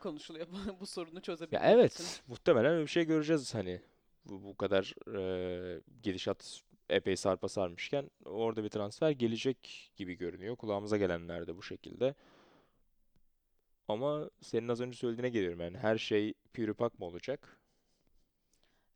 konuşuluyor 0.00 0.46
bu, 0.80 0.86
sorunu 0.86 1.14
Ya 1.16 1.20
çözebilmek 1.20 1.62
evet, 1.64 1.94
için. 1.94 2.06
muhtemelen 2.28 2.72
öyle 2.72 2.82
bir 2.82 2.90
şey 2.90 3.04
göreceğiz 3.04 3.54
hani. 3.54 3.80
Bu, 4.24 4.44
bu 4.44 4.56
kadar 4.56 4.94
e, 5.16 5.80
gidişat 6.02 6.62
epey 6.88 7.16
sarpa 7.16 7.48
sarmışken 7.48 8.10
orada 8.24 8.64
bir 8.64 8.68
transfer 8.68 9.10
gelecek 9.10 9.90
gibi 9.96 10.14
görünüyor. 10.14 10.56
Kulağımıza 10.56 10.96
gelenler 10.96 11.46
de 11.46 11.56
bu 11.56 11.62
şekilde. 11.62 12.14
Ama 13.88 14.30
senin 14.40 14.68
az 14.68 14.80
önce 14.80 14.96
söylediğine 14.98 15.28
geliyorum 15.30 15.60
yani 15.60 15.78
her 15.78 15.98
şey 15.98 16.34
pürüpak 16.52 16.98
mı 16.98 17.06
olacak? 17.06 17.60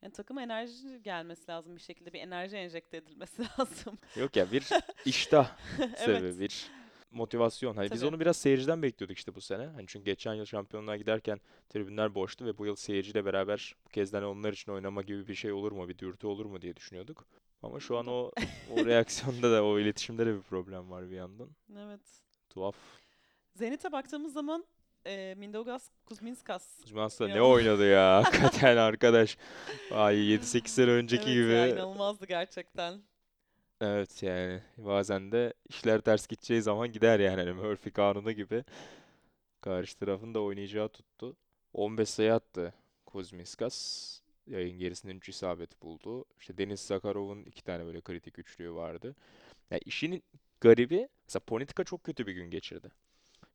Yani 0.02 0.12
takıma 0.12 0.42
enerji 0.42 1.02
gelmesi 1.02 1.50
lazım 1.50 1.76
bir 1.76 1.80
şekilde. 1.80 2.12
Bir 2.12 2.20
enerji 2.20 2.56
enjekte 2.56 2.96
edilmesi 2.96 3.42
lazım. 3.58 3.98
Yok 4.16 4.36
ya 4.36 4.52
bir 4.52 4.68
iştah 5.04 5.56
sebebi, 5.96 6.26
Evet. 6.26 6.40
bir 6.40 6.70
motivasyon. 7.10 7.76
Hani 7.76 7.90
biz 7.90 8.00
Tabii. 8.00 8.08
onu 8.10 8.20
biraz 8.20 8.36
seyirciden 8.36 8.82
bekliyorduk 8.82 9.18
işte 9.18 9.34
bu 9.34 9.40
sene. 9.40 9.66
Hani 9.66 9.84
çünkü 9.86 10.04
geçen 10.04 10.34
yıl 10.34 10.44
şampiyonluğa 10.44 10.96
giderken 10.96 11.40
tribünler 11.68 12.14
boştu 12.14 12.44
ve 12.44 12.58
bu 12.58 12.66
yıl 12.66 12.76
seyirciyle 12.76 13.24
beraber 13.24 13.74
bu 13.86 13.88
kez 13.88 14.12
de 14.12 14.16
hani 14.16 14.26
onlar 14.26 14.52
için 14.52 14.72
oynama 14.72 15.02
gibi 15.02 15.28
bir 15.28 15.34
şey 15.34 15.52
olur 15.52 15.72
mu, 15.72 15.88
bir 15.88 15.98
dürtü 15.98 16.26
olur 16.26 16.46
mu 16.46 16.62
diye 16.62 16.76
düşünüyorduk. 16.76 17.26
Ama 17.62 17.80
şu 17.80 17.98
an 17.98 18.06
o 18.06 18.30
o 18.76 18.76
reaksiyonda 18.86 19.52
da 19.52 19.64
o 19.64 19.78
iletişimde 19.78 20.26
de 20.26 20.36
bir 20.36 20.42
problem 20.42 20.90
var 20.90 21.10
bir 21.10 21.16
yandan. 21.16 21.48
Evet. 21.78 22.00
Tuhaf. 22.50 22.76
Zenit'e 23.54 23.92
baktığımız 23.92 24.32
zaman 24.32 24.64
e, 25.06 25.34
Mindaugas 25.38 25.90
Kuzminskas. 26.06 26.80
Kuzmansla 26.82 27.28
ne 27.28 27.42
oynadı 27.42 27.90
ya 27.90 28.16
hakikaten 28.24 28.76
arkadaş. 28.76 29.36
Ay 29.92 30.16
7-8 30.16 30.68
sene 30.68 30.90
önceki 30.90 31.30
Evet 31.30 31.34
gibi. 31.68 31.78
inanılmazdı 31.78 32.26
gerçekten. 32.26 33.02
Evet 33.80 34.22
yani 34.22 34.62
bazen 34.76 35.32
de 35.32 35.54
işler 35.68 36.00
ters 36.00 36.26
gideceği 36.26 36.62
zaman 36.62 36.92
gider 36.92 37.20
yani 37.20 37.40
hani 37.40 37.52
Murphy 37.52 37.92
kanunu 37.92 38.32
gibi. 38.32 38.64
Karşı 39.60 39.98
tarafın 39.98 40.34
da 40.34 40.40
oynayacağı 40.40 40.88
tuttu. 40.88 41.36
15 41.72 42.08
sayı 42.08 42.34
attı 42.34 42.74
Kuzminskas. 43.06 44.20
Yayın 44.48 44.78
gerisinde 44.78 45.12
3 45.12 45.28
isabet 45.28 45.82
buldu. 45.82 46.24
İşte 46.40 46.58
Deniz 46.58 46.80
Sakarov'un 46.80 47.42
iki 47.42 47.64
tane 47.64 47.86
böyle 47.86 48.00
kritik 48.00 48.38
üçlüğü 48.38 48.74
vardı. 48.74 49.16
Yani 49.70 49.80
işin 49.84 50.22
garibi 50.60 51.08
mesela 51.28 51.42
Ponitka 51.46 51.84
çok 51.84 52.04
kötü 52.04 52.26
bir 52.26 52.32
gün 52.32 52.50
geçirdi. 52.50 52.90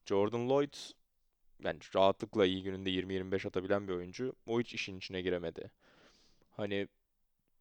Jordan 0.06 0.49
Lloyd 0.49 0.73
yani 1.63 1.79
rahatlıkla 1.95 2.45
iyi 2.45 2.63
gününde 2.63 2.89
20-25 2.89 3.47
atabilen 3.47 3.88
bir 3.88 3.93
oyuncu. 3.93 4.34
O 4.45 4.60
hiç 4.60 4.73
işin 4.73 4.97
içine 4.97 5.21
giremedi. 5.21 5.71
Hani 6.51 6.88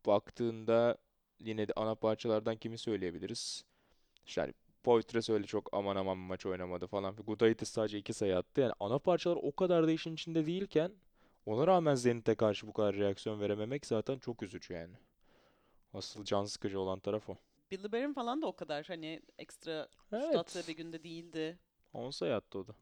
baktığında 0.07 0.99
yine 1.41 1.69
de 1.69 1.73
ana 1.77 1.95
parçalardan 1.95 2.57
kimi 2.57 2.79
söyleyebiliriz? 2.79 3.65
İşte 4.27 4.41
hani 4.41 4.55
Poitras 4.83 5.31
öyle 5.31 5.47
çok 5.47 5.69
aman 5.75 5.97
aman 5.97 6.19
maç 6.19 6.47
oynamadı 6.47 6.87
falan. 6.87 7.17
Gudaitis 7.17 7.69
sadece 7.69 7.99
iki 7.99 8.13
sayı 8.13 8.37
attı. 8.37 8.61
Yani 8.61 8.73
ana 8.81 8.99
parçalar 8.99 9.39
o 9.43 9.53
kadar 9.53 9.87
da 9.87 9.93
işin 9.93 10.15
içinde 10.15 10.47
değilken 10.47 10.93
ona 11.47 11.67
rağmen 11.67 11.95
Zenit'e 11.95 12.35
karşı 12.35 12.67
bu 12.67 12.73
kadar 12.73 12.97
reaksiyon 12.97 13.41
verememek 13.41 13.87
zaten 13.87 14.19
çok 14.19 14.43
üzücü 14.43 14.75
yani. 14.75 14.95
Asıl 15.95 16.25
can 16.25 16.45
sıkıcı 16.45 16.81
olan 16.81 16.99
taraf 17.01 17.31
o. 17.31 17.37
Billy 17.71 18.13
falan 18.15 18.43
da 18.43 18.47
o 18.47 18.57
kadar 18.57 18.85
hani 18.87 19.23
ekstra 19.39 19.89
şut 20.11 20.13
Evet. 20.13 20.37
attığı 20.37 20.69
bir 20.69 20.77
günde 20.77 21.05
değildi. 21.05 21.59
10 21.93 22.11
sayı 22.11 22.35
attı 22.35 22.59
o 22.59 22.67
da. 22.67 22.73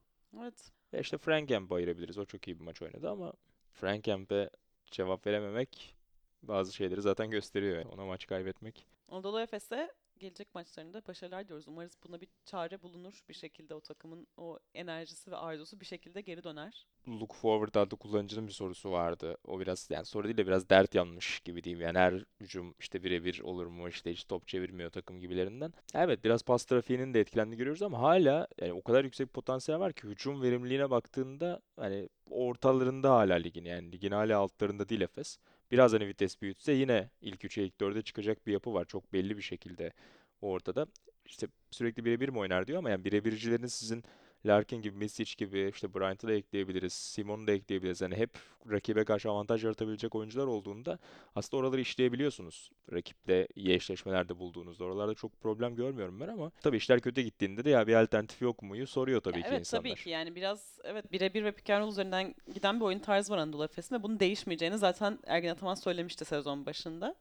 Evet. 0.40 0.73
Ya 0.92 1.01
işte 1.01 1.18
Frank 1.18 1.49
Kemp'i 1.49 1.75
ayırabiliriz. 1.75 2.18
O 2.18 2.25
çok 2.25 2.49
iyi 2.49 2.59
bir 2.59 2.64
maç 2.64 2.83
oynadı 2.83 3.11
ama 3.11 3.33
Frank 3.73 4.05
Kemp'e 4.05 4.51
cevap 4.90 5.27
verememek 5.27 5.96
bazı 6.42 6.73
şeyleri 6.73 7.03
zaten 7.03 7.31
gösteriyor. 7.31 7.77
yani. 7.79 7.88
Ona 7.88 8.05
maç 8.05 8.27
kaybetmek. 8.27 8.87
Anadolu 9.09 9.40
Efes'e 9.40 9.90
gelecek 10.20 10.54
maçlarında 10.54 11.02
başarılar 11.09 11.44
diliyoruz. 11.44 11.68
Umarız 11.68 11.92
buna 12.04 12.20
bir 12.20 12.28
çare 12.44 12.83
bulunur 12.83 13.20
bir 13.28 13.35
şekilde 13.35 13.74
o 13.74 13.80
takımın 13.80 14.26
o 14.37 14.59
enerjisi 14.74 15.30
ve 15.30 15.37
arzusu 15.37 15.80
bir 15.80 15.87
şekilde 15.87 16.20
geri 16.20 16.44
döner. 16.44 16.87
Look 17.09 17.35
Forward 17.35 17.74
adlı 17.74 17.96
kullanıcının 17.96 18.46
bir 18.46 18.52
sorusu 18.52 18.90
vardı. 18.90 19.37
O 19.44 19.61
biraz 19.61 19.88
yani 19.90 20.04
soru 20.04 20.24
değil 20.24 20.37
de 20.37 20.46
biraz 20.46 20.68
dert 20.70 20.94
yanmış 20.94 21.40
gibi 21.40 21.64
diyeyim. 21.64 21.80
Yani 21.80 21.98
her 21.98 22.24
hücum 22.40 22.74
işte 22.78 23.04
birebir 23.04 23.40
olur 23.40 23.66
mu 23.66 23.88
işte 23.88 24.12
hiç 24.12 24.24
top 24.24 24.48
çevirmiyor 24.48 24.90
takım 24.90 25.20
gibilerinden. 25.20 25.72
Evet 25.94 26.24
biraz 26.24 26.42
pas 26.42 26.64
trafiğinin 26.64 27.14
de 27.14 27.20
etkilendiğini 27.20 27.59
görüyoruz 27.59 27.83
ama 27.83 28.00
hala 28.00 28.48
yani 28.61 28.72
o 28.72 28.83
kadar 28.83 29.04
yüksek 29.04 29.33
potansiyel 29.33 29.80
var 29.80 29.92
ki 29.92 30.09
hücum 30.09 30.42
verimliliğine 30.42 30.90
baktığında 30.90 31.61
hani 31.76 32.09
ortalarında 32.30 33.11
hala 33.11 33.35
ligin 33.35 33.64
yani 33.64 33.92
ligin 33.92 34.12
hala 34.12 34.38
altlarında 34.38 34.88
değil 34.88 35.00
Efes. 35.00 35.38
Biraz 35.70 35.92
hani 35.92 36.06
vites 36.09 36.42
büyütse 36.42 36.72
yine 36.72 37.11
ilk 37.20 37.44
3'e 37.44 37.64
ilk 37.64 37.80
4'e 37.80 38.02
çıkacak 38.02 38.46
bir 38.46 38.52
yapı 38.52 38.74
var. 38.74 38.85
Çok 38.85 39.12
belli 39.12 39.37
bir 39.37 39.42
şekilde 39.42 39.92
ortada. 40.40 40.87
İşte 41.24 41.46
sürekli 41.70 42.04
birebir 42.04 42.28
mi 42.28 42.38
oynar 42.38 42.66
diyor 42.66 42.78
ama 42.78 42.90
yani 42.90 43.04
birebircilerin 43.04 43.66
sizin 43.66 44.04
Larkin 44.46 44.83
gibi, 44.83 44.96
Misic 44.98 45.35
gibi, 45.38 45.70
işte 45.74 45.94
Bryant'ı 45.94 46.29
da 46.29 46.33
ekleyebiliriz, 46.33 46.92
Simon'u 46.92 47.46
da 47.46 47.53
ekleyebiliriz. 47.53 48.00
Yani 48.00 48.16
hep 48.16 48.31
rakibe 48.70 49.05
karşı 49.05 49.31
avantaj 49.31 49.64
yaratabilecek 49.64 50.14
oyuncular 50.14 50.46
olduğunda 50.46 50.98
aslında 51.35 51.61
oraları 51.61 51.81
işleyebiliyorsunuz. 51.81 52.70
Rakiple 52.92 53.48
iyi 53.55 53.74
eşleşmelerde 53.74 54.38
bulduğunuzda. 54.38 54.85
Oralarda 54.85 55.14
çok 55.14 55.40
problem 55.40 55.76
görmüyorum 55.76 56.20
ben 56.20 56.29
ama 56.29 56.50
tabii 56.62 56.76
işler 56.76 57.00
kötü 57.00 57.20
gittiğinde 57.20 57.64
de 57.64 57.70
ya 57.70 57.87
bir 57.87 57.94
alternatif 57.94 58.42
yok 58.42 58.62
muyu 58.62 58.87
soruyor 58.87 59.20
tabii 59.20 59.37
Ya 59.38 59.42
ki 59.42 59.48
evet 59.50 59.61
insanlar. 59.61 59.83
tabii 59.85 59.94
ki 59.94 60.11
yani 60.11 60.35
biraz 60.35 60.79
evet 60.85 61.12
birebir 61.12 61.44
ve 61.44 61.53
pick 61.53 61.70
üzerinden 61.88 62.35
giden 62.55 62.81
bir 62.81 62.85
oyun 62.85 62.98
tarzı 62.98 63.33
var 63.33 63.38
Anadolu 63.38 63.64
Efes'in 63.64 63.94
ve 63.96 64.03
bunun 64.03 64.20
değişmeyeceğini 64.20 64.79
zaten 64.79 65.18
Ergin 65.26 65.48
Ataman 65.48 65.74
söylemişti 65.74 66.24
sezon 66.24 66.66
başında. 66.66 67.14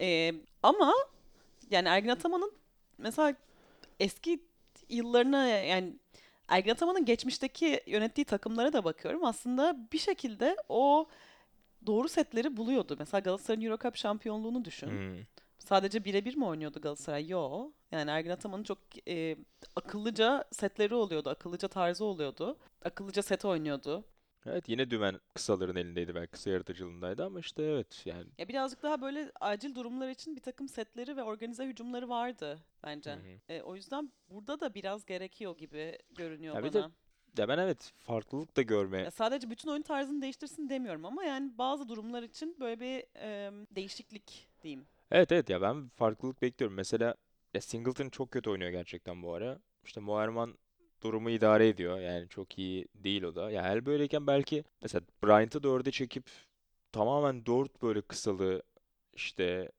Ee, 0.00 0.34
ama 0.62 0.92
yani 1.70 1.88
Ergin 1.88 2.08
Ataman'ın 2.08 2.52
mesela 2.98 3.36
eski 4.00 4.40
yıllarına 4.88 5.48
yani 5.48 5.96
Ergin 6.52 6.70
Ataman'ın 6.70 7.04
geçmişteki 7.04 7.80
yönettiği 7.86 8.24
takımlara 8.24 8.72
da 8.72 8.84
bakıyorum. 8.84 9.24
Aslında 9.24 9.76
bir 9.92 9.98
şekilde 9.98 10.56
o 10.68 11.08
doğru 11.86 12.08
setleri 12.08 12.56
buluyordu. 12.56 12.96
Mesela 12.98 13.20
Galatasaray'ın 13.20 13.66
Euro 13.66 13.78
Cup 13.78 13.96
şampiyonluğunu 13.96 14.64
düşün. 14.64 14.88
Hmm. 14.88 15.16
Sadece 15.58 16.04
birebir 16.04 16.36
mi 16.36 16.44
oynuyordu 16.44 16.80
Galatasaray? 16.80 17.28
Yo. 17.28 17.70
Yani 17.92 18.10
Ergin 18.10 18.30
Ataman'ın 18.30 18.62
çok 18.62 18.78
e, 19.08 19.36
akıllıca 19.76 20.44
setleri 20.50 20.94
oluyordu. 20.94 21.30
Akıllıca 21.30 21.68
tarzı 21.68 22.04
oluyordu. 22.04 22.58
Akıllıca 22.84 23.22
set 23.22 23.44
oynuyordu. 23.44 24.04
Evet 24.46 24.68
yine 24.68 24.90
dümen 24.90 25.20
kısaların 25.34 25.76
elindeydi 25.76 26.14
belki 26.14 26.30
kısa 26.30 26.50
yaratıcılığındaydı 26.50 27.24
ama 27.24 27.40
işte 27.40 27.62
evet 27.62 28.02
yani. 28.06 28.26
Ya 28.38 28.48
birazcık 28.48 28.82
daha 28.82 29.00
böyle 29.00 29.32
acil 29.40 29.74
durumlar 29.74 30.08
için 30.08 30.36
bir 30.36 30.40
takım 30.40 30.68
setleri 30.68 31.16
ve 31.16 31.22
organize 31.22 31.66
hücumları 31.66 32.08
vardı 32.08 32.58
bence. 32.84 33.10
Hı 33.10 33.14
hı. 33.14 33.52
E, 33.52 33.62
o 33.62 33.76
yüzden 33.76 34.12
burada 34.30 34.60
da 34.60 34.74
biraz 34.74 35.04
gerekiyor 35.04 35.58
gibi 35.58 35.98
görünüyor 36.16 36.54
Ya 36.54 36.64
bir 36.64 36.72
de 36.72 36.78
bana. 36.78 36.90
ya 37.38 37.48
ben 37.48 37.58
evet 37.58 37.92
farklılık 37.98 38.56
da 38.56 38.62
görme 38.62 38.98
Ya 38.98 39.10
sadece 39.10 39.50
bütün 39.50 39.68
oyun 39.70 39.82
tarzını 39.82 40.22
değiştirsin 40.22 40.68
demiyorum 40.68 41.04
ama 41.04 41.24
yani 41.24 41.58
bazı 41.58 41.88
durumlar 41.88 42.22
için 42.22 42.56
böyle 42.60 42.80
bir 42.80 43.04
e, 43.16 43.50
değişiklik 43.70 44.48
diyeyim. 44.62 44.86
Evet 45.10 45.32
evet 45.32 45.50
ya 45.50 45.62
ben 45.62 45.88
farklılık 45.88 46.42
bekliyorum. 46.42 46.76
Mesela 46.76 47.14
ya 47.54 47.60
Singleton 47.60 48.08
çok 48.08 48.30
kötü 48.30 48.50
oynuyor 48.50 48.70
gerçekten 48.70 49.22
bu 49.22 49.32
ara. 49.34 49.58
İşte 49.84 50.00
Moerman 50.00 50.58
durumu 51.02 51.30
idare 51.30 51.68
ediyor. 51.68 52.00
Yani 52.00 52.28
çok 52.28 52.58
iyi 52.58 52.86
değil 52.94 53.22
o 53.22 53.34
da. 53.34 53.50
Ya 53.50 53.62
hal 53.62 53.86
böyleyken 53.86 54.26
belki 54.26 54.64
mesela 54.82 55.02
Bryant'ı 55.24 55.62
dörde 55.62 55.90
çekip 55.90 56.24
tamamen 56.92 57.46
dört 57.46 57.82
böyle 57.82 58.00
kısalı 58.00 58.62
işte 59.14 59.72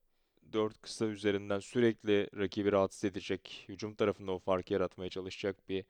dört 0.53 0.81
kısa 0.81 1.05
üzerinden 1.05 1.59
sürekli 1.59 2.29
rakibi 2.37 2.71
rahatsız 2.71 3.03
edecek, 3.03 3.65
hücum 3.69 3.95
tarafında 3.95 4.31
o 4.31 4.39
farkı 4.39 4.73
yaratmaya 4.73 5.09
çalışacak 5.09 5.69
bir 5.69 5.85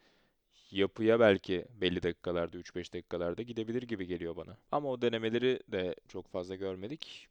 yapıya 0.72 1.20
belki 1.20 1.66
belli 1.82 2.04
dakikalarda 2.04 2.58
3-5 2.58 2.94
dakikalarda 2.94 3.42
gidebilir 3.42 3.84
gibi 3.84 4.08
geliyor 4.08 4.36
bana. 4.36 4.58
Ama 4.72 4.90
o 4.90 5.02
denemeleri 5.02 5.60
de 5.68 5.96
çok 6.08 6.28
fazla 6.28 6.56
görmedik 6.56 7.28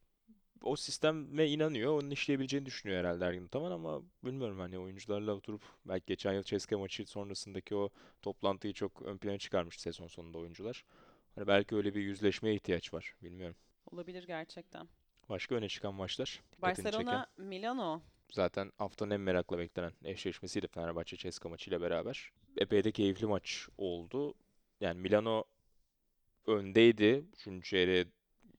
o 0.62 0.76
sisteme 0.76 1.48
inanıyor. 1.48 1.98
Onun 1.98 2.10
işleyebileceğini 2.10 2.66
düşünüyor 2.66 3.00
herhalde 3.00 3.24
Ergin 3.24 3.44
Ataman 3.46 3.70
ama 3.70 4.02
bilmiyorum 4.24 4.58
hani 4.58 4.78
oyuncularla 4.78 5.32
oturup 5.34 5.62
belki 5.84 6.06
geçen 6.06 6.32
yıl 6.32 6.42
CSKA 6.42 6.78
maçı 6.78 7.06
sonrasındaki 7.06 7.76
o 7.76 7.90
toplantıyı 8.22 8.72
çok 8.72 9.02
ön 9.02 9.18
plana 9.18 9.38
çıkarmıştı 9.38 9.82
sezon 9.82 10.06
sonunda 10.06 10.38
oyuncular. 10.38 10.84
Hani 11.34 11.46
belki 11.46 11.76
öyle 11.76 11.94
bir 11.94 12.00
yüzleşmeye 12.00 12.54
ihtiyaç 12.54 12.94
var. 12.94 13.14
Bilmiyorum. 13.22 13.56
Olabilir 13.86 14.26
gerçekten. 14.26 14.88
Başka 15.28 15.54
öne 15.54 15.68
çıkan 15.68 15.94
maçlar 15.94 16.42
dikkatini 16.56 16.84
çeken. 16.84 17.06
Barcelona, 17.06 17.26
Milano. 17.36 18.02
Zaten 18.32 18.72
haftanın 18.78 19.10
en 19.10 19.20
merakla 19.20 19.58
beklenen 19.58 19.92
eşleşmesiydi 20.04 20.68
Fenerbahçe 20.68 21.16
CSKA 21.16 21.48
maçıyla 21.48 21.80
beraber. 21.80 22.30
Epey 22.56 22.84
de 22.84 22.92
keyifli 22.92 23.26
maç 23.26 23.68
oldu. 23.78 24.34
Yani 24.80 25.00
Milano 25.00 25.44
öndeydi. 26.46 27.24
Üçüncü 27.36 27.68
çeyreğe 27.68 28.06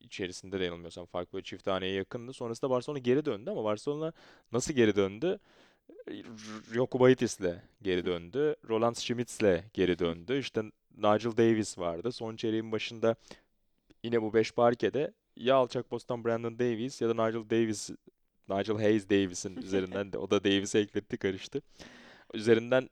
içerisinde 0.04 0.60
de 0.60 0.66
yanılmıyorsam 0.66 1.06
fark 1.06 1.34
böyle 1.34 1.44
çift 1.44 1.68
haneye 1.68 1.94
yakındı. 1.94 2.34
Sonrasında 2.34 2.70
Barcelona 2.72 3.00
geri 3.00 3.26
döndü 3.26 3.50
ama 3.50 3.64
Barcelona 3.64 4.14
nasıl 4.52 4.74
geri 4.74 4.96
döndü? 4.96 5.40
Jokubaitis'le 6.74 7.62
geri 7.82 8.06
döndü. 8.06 8.56
Roland 8.70 8.96
Schmitz'le 8.96 9.64
geri 9.74 10.00
döndü. 10.00 10.40
İşte 10.40 10.64
Nigel 10.98 11.38
Davis 11.38 11.78
vardı. 11.78 12.12
Son 12.12 12.36
çeyreğin 12.36 12.72
başında 12.72 13.16
yine 14.04 14.22
bu 14.22 14.34
beş 14.34 14.52
parkede 14.52 15.14
ya 15.38 15.56
alçak 15.56 15.90
postan 15.90 16.26
Brandon 16.26 16.60
Davis 16.60 17.02
ya 17.02 17.10
da 17.10 17.26
Nigel 17.26 17.50
Davis 17.50 17.90
Nigel 18.50 18.76
Hayes 18.76 19.10
Davis'in 19.10 19.56
üzerinden 19.64 20.14
de 20.14 20.18
o 20.18 20.32
da 20.32 20.44
Davis'e 20.44 20.80
ekletti 20.80 21.18
karıştı. 21.18 21.62
Üzerinden 22.34 22.90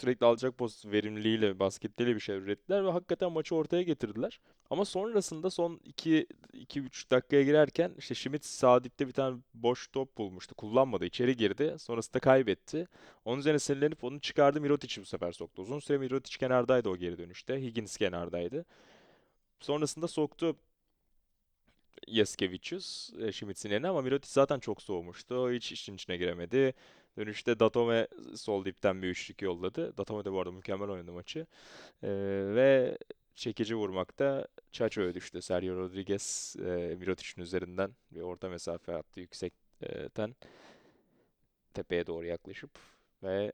sürekli 0.00 0.26
alçak 0.26 0.58
post 0.58 0.86
verimliliğiyle, 0.86 1.58
basketleriyle 1.58 2.14
bir 2.16 2.20
şey 2.20 2.36
ürettiler 2.36 2.84
ve 2.84 2.90
hakikaten 2.90 3.32
maçı 3.32 3.54
ortaya 3.54 3.82
getirdiler. 3.82 4.40
Ama 4.70 4.84
sonrasında 4.84 5.50
son 5.50 5.80
2 5.84 6.26
2-3 6.54 7.10
dakikaya 7.10 7.42
girerken 7.42 7.92
işte 7.98 8.14
Schmidt 8.14 8.44
sağ 8.44 8.84
dipte 8.84 9.08
bir 9.08 9.12
tane 9.12 9.36
boş 9.54 9.88
top 9.88 10.18
bulmuştu. 10.18 10.54
Kullanmadı. 10.54 11.04
içeri 11.04 11.36
girdi. 11.36 11.76
Sonrasında 11.78 12.18
kaybetti. 12.18 12.88
Onun 13.24 13.38
üzerine 13.38 13.58
sinirlenip 13.58 14.04
onu 14.04 14.20
çıkardı. 14.20 14.60
Mirotic 14.60 15.00
bu 15.00 15.06
sefer 15.06 15.32
soktu. 15.32 15.62
Uzun 15.62 15.78
süre 15.78 15.98
Mirotic 15.98 16.38
kenardaydı 16.38 16.88
o 16.88 16.96
geri 16.96 17.18
dönüşte. 17.18 17.62
Higgins 17.62 17.96
kenardaydı. 17.96 18.64
Sonrasında 19.60 20.08
soktu 20.08 20.56
Jaskevicius 22.08 23.10
e, 23.20 23.32
Schmidt'in 23.32 23.70
yerine 23.70 23.88
ama 23.88 24.02
Mirotic 24.02 24.32
zaten 24.32 24.58
çok 24.58 24.82
soğumuştu. 24.82 25.52
Hiç 25.52 25.72
işin 25.72 25.94
içine 25.94 26.16
giremedi. 26.16 26.74
Dönüşte 27.20 27.60
Datome 27.60 28.06
sol 28.34 28.64
dipten 28.64 29.02
bir 29.02 29.08
üçlük 29.08 29.42
yolladı. 29.42 29.96
Datome 29.96 30.24
de 30.24 30.32
bu 30.32 30.40
arada 30.40 30.52
mükemmel 30.52 30.88
oynadı 30.88 31.12
maçı. 31.12 31.46
Ee, 32.02 32.08
ve 32.54 32.98
çekici 33.34 33.74
vurmakta 33.74 34.48
Chacho'ya 34.72 35.14
düştü. 35.14 35.42
Sergio 35.42 35.76
Rodriguez 35.76 36.56
e, 36.58 36.94
Mirotic'in 36.98 37.42
üzerinden 37.42 37.90
bir 38.10 38.20
orta 38.20 38.48
mesafe 38.48 38.94
attı 38.94 39.20
yüksekten 39.20 40.36
tepeye 41.74 42.06
doğru 42.06 42.26
yaklaşıp 42.26 42.70
ve 43.22 43.52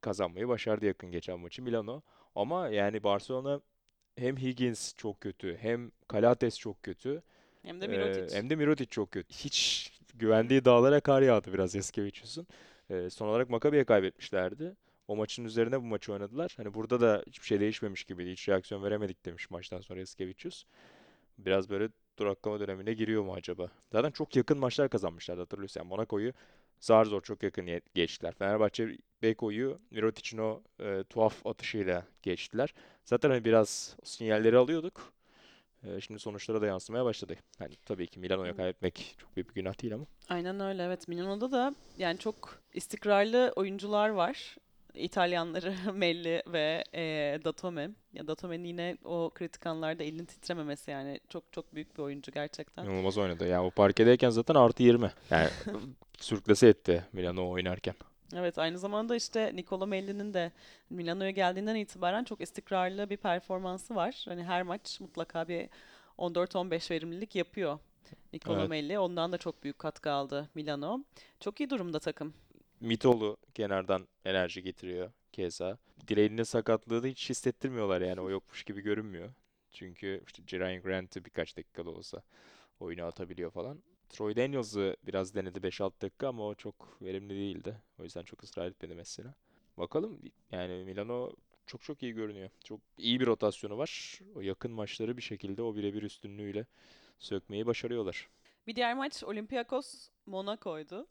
kazanmayı 0.00 0.48
başardı 0.48 0.86
yakın 0.86 1.10
geçen 1.10 1.38
maçı 1.40 1.62
Milano. 1.62 2.02
Ama 2.34 2.68
yani 2.68 3.02
Barcelona 3.02 3.60
hem 4.16 4.36
Higgins 4.36 4.94
çok 4.96 5.20
kötü 5.20 5.56
hem 5.60 5.90
Calates 6.12 6.58
çok 6.58 6.82
kötü. 6.82 7.22
Hem 7.62 7.80
de 7.80 7.84
Ee, 7.84 7.88
Mirotic. 7.88 8.36
hem 8.36 8.50
de 8.50 8.56
Mirotic 8.56 8.90
çok 8.90 9.12
kötü. 9.12 9.34
Hiç 9.34 9.90
güvendiği 10.14 10.64
dağlara 10.64 11.00
kar 11.00 11.22
yağdı 11.22 11.52
biraz 11.52 11.72
Jaskevicius'un. 11.72 12.46
Ee, 12.90 13.10
son 13.10 13.28
olarak 13.28 13.50
Maccabi'ye 13.50 13.84
kaybetmişlerdi. 13.84 14.76
O 15.08 15.16
maçın 15.16 15.44
üzerine 15.44 15.82
bu 15.82 15.86
maçı 15.86 16.12
oynadılar. 16.12 16.54
Hani 16.56 16.74
burada 16.74 17.00
da 17.00 17.22
hiçbir 17.26 17.46
şey 17.46 17.60
değişmemiş 17.60 18.04
gibiydi. 18.04 18.32
Hiç 18.32 18.48
reaksiyon 18.48 18.82
veremedik 18.82 19.24
demiş 19.24 19.50
maçtan 19.50 19.80
sonra 19.80 20.00
Jaskevicius. 20.00 20.64
Biraz 21.38 21.70
böyle 21.70 21.88
duraklama 22.18 22.60
dönemine 22.60 22.94
giriyor 22.94 23.22
mu 23.22 23.34
acaba? 23.34 23.68
Zaten 23.92 24.10
çok 24.10 24.36
yakın 24.36 24.58
maçlar 24.58 24.88
kazanmışlardı 24.88 25.40
hatırlıyorsun. 25.40 25.80
Yani 25.80 25.88
Monaco'yu 25.88 26.32
zar 26.80 27.04
zor 27.04 27.22
çok 27.22 27.42
yakın 27.42 27.80
geçtiler. 27.94 28.34
Fenerbahçe 28.34 28.98
Beko'yu 29.22 29.78
Mirotic'in 29.90 30.38
o 30.38 30.62
e, 30.80 31.04
tuhaf 31.10 31.46
atışıyla 31.46 32.06
geçtiler. 32.22 32.74
Zaten 33.04 33.30
hani 33.30 33.44
biraz 33.44 33.96
sinyalleri 34.04 34.56
alıyorduk. 34.56 35.12
E, 35.84 36.00
şimdi 36.00 36.20
sonuçlara 36.20 36.60
da 36.60 36.66
yansımaya 36.66 37.04
başladı. 37.04 37.36
Hani 37.58 37.74
tabii 37.86 38.06
ki 38.06 38.20
Milano'ya 38.20 38.56
kaybetmek 38.56 39.16
çok 39.18 39.36
büyük 39.36 39.48
bir 39.48 39.54
günah 39.54 39.82
değil 39.82 39.94
ama. 39.94 40.04
Aynen 40.28 40.60
öyle 40.60 40.82
evet. 40.82 41.08
Milano'da 41.08 41.52
da 41.52 41.74
yani 41.98 42.18
çok 42.18 42.58
istikrarlı 42.74 43.52
oyuncular 43.56 44.08
var. 44.08 44.56
İtalyanları 44.94 45.74
Melli 45.94 46.42
ve 46.46 46.84
e, 46.94 47.38
Datome. 47.44 47.90
Ya 48.12 48.26
Datome'nin 48.26 48.64
yine 48.64 48.96
o 49.04 49.30
kritik 49.34 49.66
anlarda 49.66 50.02
elinin 50.02 50.24
titrememesi 50.24 50.90
yani 50.90 51.20
çok 51.28 51.52
çok 51.52 51.74
büyük 51.74 51.98
bir 51.98 52.02
oyuncu 52.02 52.32
gerçekten. 52.32 52.84
İnanılmaz 52.84 53.18
oynadı. 53.18 53.48
Yani 53.48 53.66
o 53.66 53.70
parkedeyken 53.70 54.30
zaten 54.30 54.54
artı 54.54 54.82
20. 54.82 55.10
Yani 55.30 55.48
sürklese 56.18 56.68
etti 56.68 57.04
Milano 57.12 57.50
oynarken. 57.50 57.94
Evet 58.34 58.58
aynı 58.58 58.78
zamanda 58.78 59.16
işte 59.16 59.52
Nicolo 59.54 59.86
Melli'nin 59.86 60.34
de 60.34 60.52
Milano'ya 60.90 61.30
geldiğinden 61.30 61.74
itibaren 61.74 62.24
çok 62.24 62.40
istikrarlı 62.40 63.10
bir 63.10 63.16
performansı 63.16 63.94
var. 63.94 64.24
Hani 64.28 64.44
her 64.44 64.62
maç 64.62 65.00
mutlaka 65.00 65.48
bir 65.48 65.68
14-15 66.18 66.90
verimlilik 66.90 67.34
yapıyor 67.34 67.78
Nicolo 68.32 68.58
Evet. 68.58 68.70
Melli. 68.70 68.98
Ondan 68.98 69.32
da 69.32 69.38
çok 69.38 69.62
büyük 69.62 69.78
katkı 69.78 70.10
aldı 70.10 70.48
Milano. 70.54 71.04
Çok 71.40 71.60
iyi 71.60 71.70
durumda 71.70 71.98
takım. 71.98 72.34
Mitolu 72.80 73.36
kenardan 73.54 74.08
enerji 74.24 74.62
getiriyor 74.62 75.12
keza. 75.32 75.78
Dileğinin 76.08 76.42
sakatlığı 76.42 77.02
da 77.02 77.06
hiç 77.06 77.30
hissettirmiyorlar 77.30 78.00
yani 78.00 78.20
o 78.20 78.30
yokmuş 78.30 78.64
gibi 78.64 78.80
görünmüyor. 78.80 79.30
Çünkü 79.72 80.22
işte 80.26 80.42
Jerian 80.46 80.82
Grant'ı 80.82 81.24
birkaç 81.24 81.56
dakikada 81.56 81.90
olsa 81.90 82.22
oyuna 82.80 83.06
atabiliyor 83.06 83.50
falan. 83.50 83.82
Troy 84.14 84.36
Daniels'ı 84.36 84.96
biraz 85.06 85.34
denedi 85.34 85.62
5-6 85.62 86.00
dakika 86.00 86.28
ama 86.28 86.46
o 86.46 86.54
çok 86.54 87.02
verimli 87.02 87.34
değildi. 87.34 87.76
O 87.98 88.02
yüzden 88.02 88.22
çok 88.22 88.42
ısrar 88.42 88.66
etmedi 88.66 88.94
mesela. 88.94 89.34
Bakalım 89.78 90.20
yani 90.52 90.84
Milano 90.84 91.32
çok 91.66 91.82
çok 91.82 92.02
iyi 92.02 92.12
görünüyor. 92.12 92.50
Çok 92.64 92.80
iyi 92.98 93.20
bir 93.20 93.26
rotasyonu 93.26 93.78
var. 93.78 94.20
O 94.34 94.40
yakın 94.40 94.72
maçları 94.72 95.16
bir 95.16 95.22
şekilde 95.22 95.62
o 95.62 95.76
birebir 95.76 96.02
üstünlüğüyle 96.02 96.66
sökmeyi 97.18 97.66
başarıyorlar. 97.66 98.28
Bir 98.66 98.76
diğer 98.76 98.94
maç 98.94 99.24
Olympiakos 99.24 100.08
Monaco'ydu. 100.26 101.06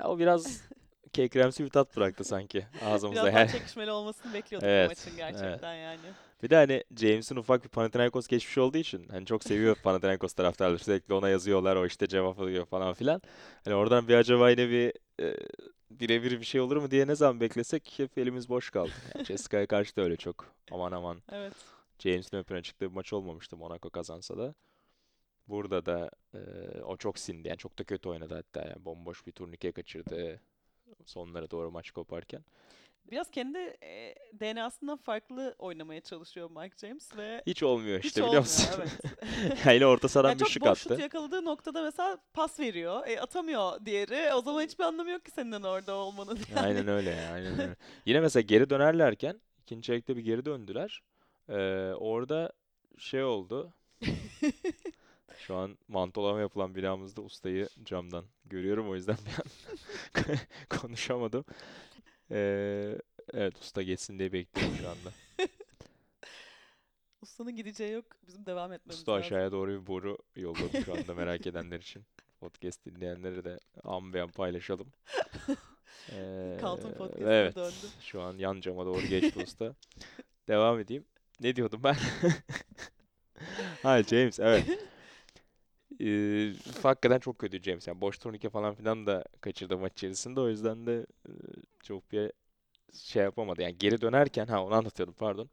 Ya 0.00 0.08
o 0.08 0.18
biraz 0.18 0.62
kekremsi 1.12 1.64
bir 1.64 1.70
tat 1.70 1.96
bıraktı 1.96 2.24
sanki 2.24 2.66
ağzımıza. 2.84 3.22
Biraz 3.22 3.34
daha 3.34 3.40
Yani 3.40 3.50
çekişmeli 3.52 3.90
olmasını 3.90 4.34
bekliyorduk 4.34 4.68
bu 4.68 4.72
Evet, 4.72 4.88
maçın 4.88 5.16
gerçekten 5.16 5.74
yani. 5.74 6.00
Bir 6.42 6.50
de 6.50 6.56
hani 6.56 6.84
James'in 6.96 7.36
ufak 7.36 7.64
bir 7.64 7.68
Panathinaikos 7.68 8.26
geçmiş 8.26 8.58
olduğu 8.58 8.78
için 8.78 9.08
hani 9.08 9.26
çok 9.26 9.44
seviyor 9.44 9.76
Panathinaikos 9.82 10.32
taraftarları. 10.32 10.78
Sürekli 10.78 11.14
ona 11.14 11.28
yazıyorlar. 11.28 11.76
O 11.76 11.86
işte 11.86 12.06
cevap 12.06 12.40
alıyor 12.40 12.66
falan 12.66 12.94
filan. 12.94 13.22
Hani 13.64 13.74
oradan 13.74 14.08
bir 14.08 14.14
acaba 14.14 14.50
yine 14.50 14.70
bir 14.70 14.92
e, 15.20 15.36
birebir 15.90 16.40
bir 16.40 16.44
şey 16.44 16.60
olur 16.60 16.76
mu 16.76 16.90
diye 16.90 17.06
ne 17.06 17.14
zaman 17.14 17.40
beklesek 17.40 17.94
hep 17.96 18.18
elimiz 18.18 18.48
boş 18.48 18.70
kaldı. 18.70 18.92
Yani 19.14 19.26
Ceska'ya 19.26 19.66
karşı 19.66 19.96
da 19.96 20.02
öyle 20.02 20.16
çok 20.16 20.54
aman 20.70 20.92
aman 20.92 21.22
Evet. 21.32 21.52
James'in 21.98 22.42
plana 22.42 22.62
çıktığı 22.62 22.90
bir 22.90 22.94
maç 22.94 23.12
olmamıştı 23.12 23.56
Monaco 23.56 23.90
kazansa 23.90 24.38
da. 24.38 24.54
Burada 25.48 25.86
da 25.86 26.10
e, 26.34 26.38
o 26.82 26.96
çok 26.96 27.18
sindi. 27.18 27.48
Yani 27.48 27.58
çok 27.58 27.78
da 27.78 27.84
kötü 27.84 28.08
oynadı 28.08 28.34
hatta. 28.34 28.68
Yani 28.68 28.84
bomboş 28.84 29.26
bir 29.26 29.32
turnike 29.32 29.72
kaçırdı 29.72 30.40
sonlara 31.06 31.50
doğru 31.50 31.70
maç 31.70 31.90
koparken. 31.90 32.44
Biraz 33.10 33.30
kendi 33.30 33.58
e, 33.82 34.14
DNA'sından 34.40 34.96
farklı 34.96 35.54
oynamaya 35.58 36.00
çalışıyor 36.00 36.50
Mike 36.50 36.76
James 36.86 37.16
ve 37.16 37.42
Hiç 37.46 37.62
olmuyor 37.62 37.98
hiç 37.98 38.04
işte 38.06 38.20
biliyor 38.20 38.28
olmuyor. 38.28 38.42
musun? 38.42 38.68
Evet. 38.78 39.58
Yani 39.66 39.86
orta 39.86 40.08
sahadan 40.08 40.28
Yani 40.28 40.38
bir 40.38 40.44
çok 40.44 40.52
şut 40.52 40.62
boş 40.62 40.78
şut 40.78 40.92
attı. 40.92 41.00
yakaladığı 41.02 41.44
noktada 41.44 41.82
mesela 41.82 42.18
pas 42.34 42.60
veriyor. 42.60 43.06
E, 43.06 43.20
atamıyor 43.20 43.84
diğeri. 43.86 44.34
O 44.34 44.42
zaman 44.42 44.62
hiçbir 44.62 44.84
anlamı 44.84 45.10
yok 45.10 45.24
ki 45.24 45.30
senin 45.30 45.62
orada 45.62 45.94
olmanın. 45.94 46.38
Yani. 46.56 46.66
Aynen 46.66 46.88
öyle 46.88 47.10
ya, 47.10 47.32
aynen 47.32 47.52
öyle. 47.60 47.76
Yine 48.06 48.20
mesela 48.20 48.40
geri 48.40 48.70
dönerlerken 48.70 49.40
ikinci 49.62 49.86
çeyrekte 49.86 50.16
bir 50.16 50.22
geri 50.22 50.44
döndüler. 50.44 51.02
Ee, 51.48 51.54
orada 51.98 52.52
şey 52.98 53.24
oldu. 53.24 53.72
Şu 55.38 55.54
an 55.56 55.78
mantolama 55.88 56.40
yapılan 56.40 56.74
binamızda 56.74 57.22
ustayı 57.22 57.68
camdan 57.84 58.24
görüyorum 58.44 58.90
o 58.90 58.94
yüzden 58.94 59.16
bir 59.26 59.32
an 60.30 60.36
konuşamadım. 60.80 61.44
Ee, 62.30 62.98
evet 63.32 63.58
usta 63.58 63.82
geçsin 63.82 64.18
diye 64.18 64.32
bekliyorum 64.32 64.76
şu 64.76 64.88
anda. 64.88 65.12
Ustanın 67.22 67.56
gideceği 67.56 67.92
yok. 67.92 68.04
Bizim 68.26 68.46
devam 68.46 68.72
etmemiz 68.72 68.98
Usta 68.98 69.12
lazım. 69.12 69.26
aşağıya 69.26 69.52
doğru 69.52 69.82
bir 69.82 69.86
boru 69.86 70.18
yolladı 70.36 70.82
şu 70.84 70.94
anda 70.94 71.14
merak 71.14 71.46
edenler 71.46 71.80
için. 71.80 72.04
Podcast 72.40 72.84
dinleyenlere 72.86 73.44
de 73.44 73.58
an 73.84 74.12
be 74.12 74.22
an 74.22 74.30
paylaşalım. 74.30 74.92
Ee, 76.12 76.58
Carlton 76.62 76.92
Podcast'ına 76.92 77.32
evet. 77.32 77.56
döndü. 77.56 77.74
Şu 78.00 78.22
an 78.22 78.38
yan 78.38 78.60
cama 78.60 78.86
doğru 78.86 79.06
geçti 79.06 79.42
usta. 79.42 79.74
Devam 80.48 80.80
edeyim. 80.80 81.04
Ne 81.40 81.56
diyordum 81.56 81.80
ben? 81.84 81.96
Ha 83.82 84.02
James 84.02 84.40
evet. 84.40 84.78
Ee, 86.00 86.52
hakikaten 86.82 87.18
çok 87.18 87.38
kötü 87.38 87.62
James. 87.62 87.86
Yani 87.88 88.00
boş 88.00 88.18
turnike 88.18 88.50
falan 88.50 88.74
filan 88.74 89.06
da 89.06 89.24
kaçırdı 89.40 89.78
maç 89.78 89.92
içerisinde. 89.92 90.40
O 90.40 90.48
yüzden 90.48 90.86
de 90.86 91.06
çok 91.82 92.12
bir 92.12 92.32
şey 92.94 93.22
yapamadı. 93.22 93.62
Yani 93.62 93.78
geri 93.78 94.00
dönerken 94.00 94.46
ha 94.46 94.64
onu 94.64 94.74
anlatıyordum 94.74 95.14
pardon. 95.14 95.50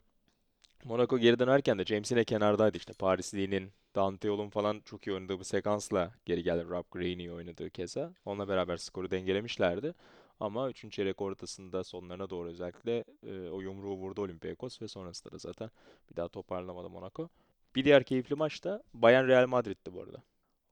Monaco 0.85 1.17
geri 1.17 1.39
dönerken 1.39 1.79
de 1.79 1.85
James 1.85 2.11
yine 2.11 2.23
kenardaydı 2.23 2.77
işte. 2.77 2.93
Paris 2.93 3.35
Lee'nin, 3.35 3.71
Dante 3.95 4.27
Yol'un 4.27 4.49
falan 4.49 4.81
çok 4.85 5.07
iyi 5.07 5.13
oynadığı 5.13 5.39
bir 5.39 5.43
sekansla 5.43 6.11
geri 6.25 6.43
geldi. 6.43 6.65
Rob 6.69 7.01
iyi 7.01 7.31
oynadığı 7.31 7.69
keza. 7.69 8.13
Onunla 8.25 8.47
beraber 8.47 8.77
skoru 8.77 9.11
dengelemişlerdi. 9.11 9.93
Ama 10.39 10.69
3. 10.69 10.89
çeyrek 10.91 11.21
ortasında 11.21 11.83
sonlarına 11.83 12.29
doğru 12.29 12.49
özellikle 12.49 13.03
e, 13.27 13.49
o 13.49 13.61
yumruğu 13.61 13.95
vurdu 13.97 14.21
Olympiakos 14.21 14.81
ve 14.81 14.87
sonrasında 14.87 15.33
da 15.33 15.37
zaten 15.37 15.69
bir 16.11 16.15
daha 16.15 16.27
toparlamadı 16.27 16.89
Monaco. 16.89 17.29
Bir 17.75 17.85
diğer 17.85 18.03
keyifli 18.03 18.35
maç 18.35 18.63
da 18.63 18.83
Bayern 18.93 19.27
Real 19.27 19.47
Madrid'ti 19.47 19.93
bu 19.93 20.01
arada. 20.01 20.23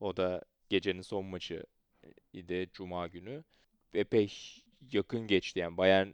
O 0.01 0.17
da 0.17 0.41
gecenin 0.69 1.01
son 1.01 1.25
maçı 1.25 1.63
idi 2.33 2.69
Cuma 2.73 3.07
günü. 3.07 3.43
Epey 3.93 4.33
yakın 4.91 5.27
geçti 5.27 5.59
yani 5.59 5.77
Bayern 5.77 6.07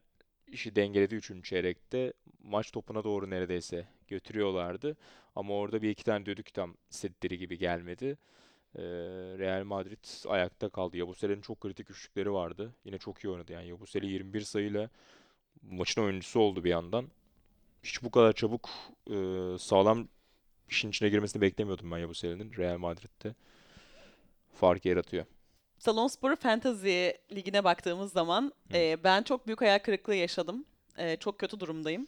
işi 0.47 0.75
dengeledi 0.75 1.15
3. 1.15 1.43
çeyrekte. 1.43 2.13
Maç 2.43 2.71
topuna 2.71 3.03
doğru 3.03 3.29
neredeyse 3.29 3.87
götürüyorlardı. 4.07 4.97
Ama 5.35 5.53
orada 5.53 5.81
bir 5.81 5.89
iki 5.89 6.03
tane 6.03 6.25
düdük 6.25 6.53
tam 6.53 6.75
istedikleri 6.89 7.37
gibi 7.37 7.57
gelmedi. 7.57 8.17
Ee, 8.75 8.81
Real 9.37 9.63
Madrid 9.63 10.05
ayakta 10.27 10.69
kaldı. 10.69 10.97
Yabuse'nin 10.97 11.41
çok 11.41 11.61
kritik 11.61 11.89
üçlükleri 11.91 12.33
vardı. 12.33 12.73
Yine 12.85 12.97
çok 12.97 13.23
iyi 13.23 13.29
oynadı. 13.29 13.51
Yani 13.53 13.67
Yabusele 13.67 14.07
21 14.07 14.41
sayıyla 14.41 14.89
maçın 15.61 16.01
oyuncusu 16.01 16.39
oldu 16.39 16.63
bir 16.63 16.69
yandan. 16.69 17.07
Hiç 17.83 18.03
bu 18.03 18.11
kadar 18.11 18.33
çabuk 18.33 18.69
e, 19.11 19.15
sağlam 19.59 20.07
işin 20.69 20.89
içine 20.89 21.09
girmesini 21.09 21.41
beklemiyordum 21.41 21.91
ben 21.91 21.97
Yabuse'nin 21.97 22.53
Real 22.57 22.77
Madrid'de. 22.77 23.35
Fark 24.57 24.85
yaratıyor. 24.85 25.25
Salonspor 25.79 26.35
Fantasy 26.35 27.09
Ligi'ne 27.31 27.63
baktığımız 27.63 28.11
zaman 28.11 28.53
Hı. 28.71 28.77
e, 28.77 29.03
ben 29.03 29.23
çok 29.23 29.47
büyük 29.47 29.61
hayal 29.61 29.79
kırıklığı 29.79 30.15
yaşadım. 30.15 30.65
E, 30.97 31.17
çok 31.17 31.39
kötü 31.39 31.59
durumdayım. 31.59 32.07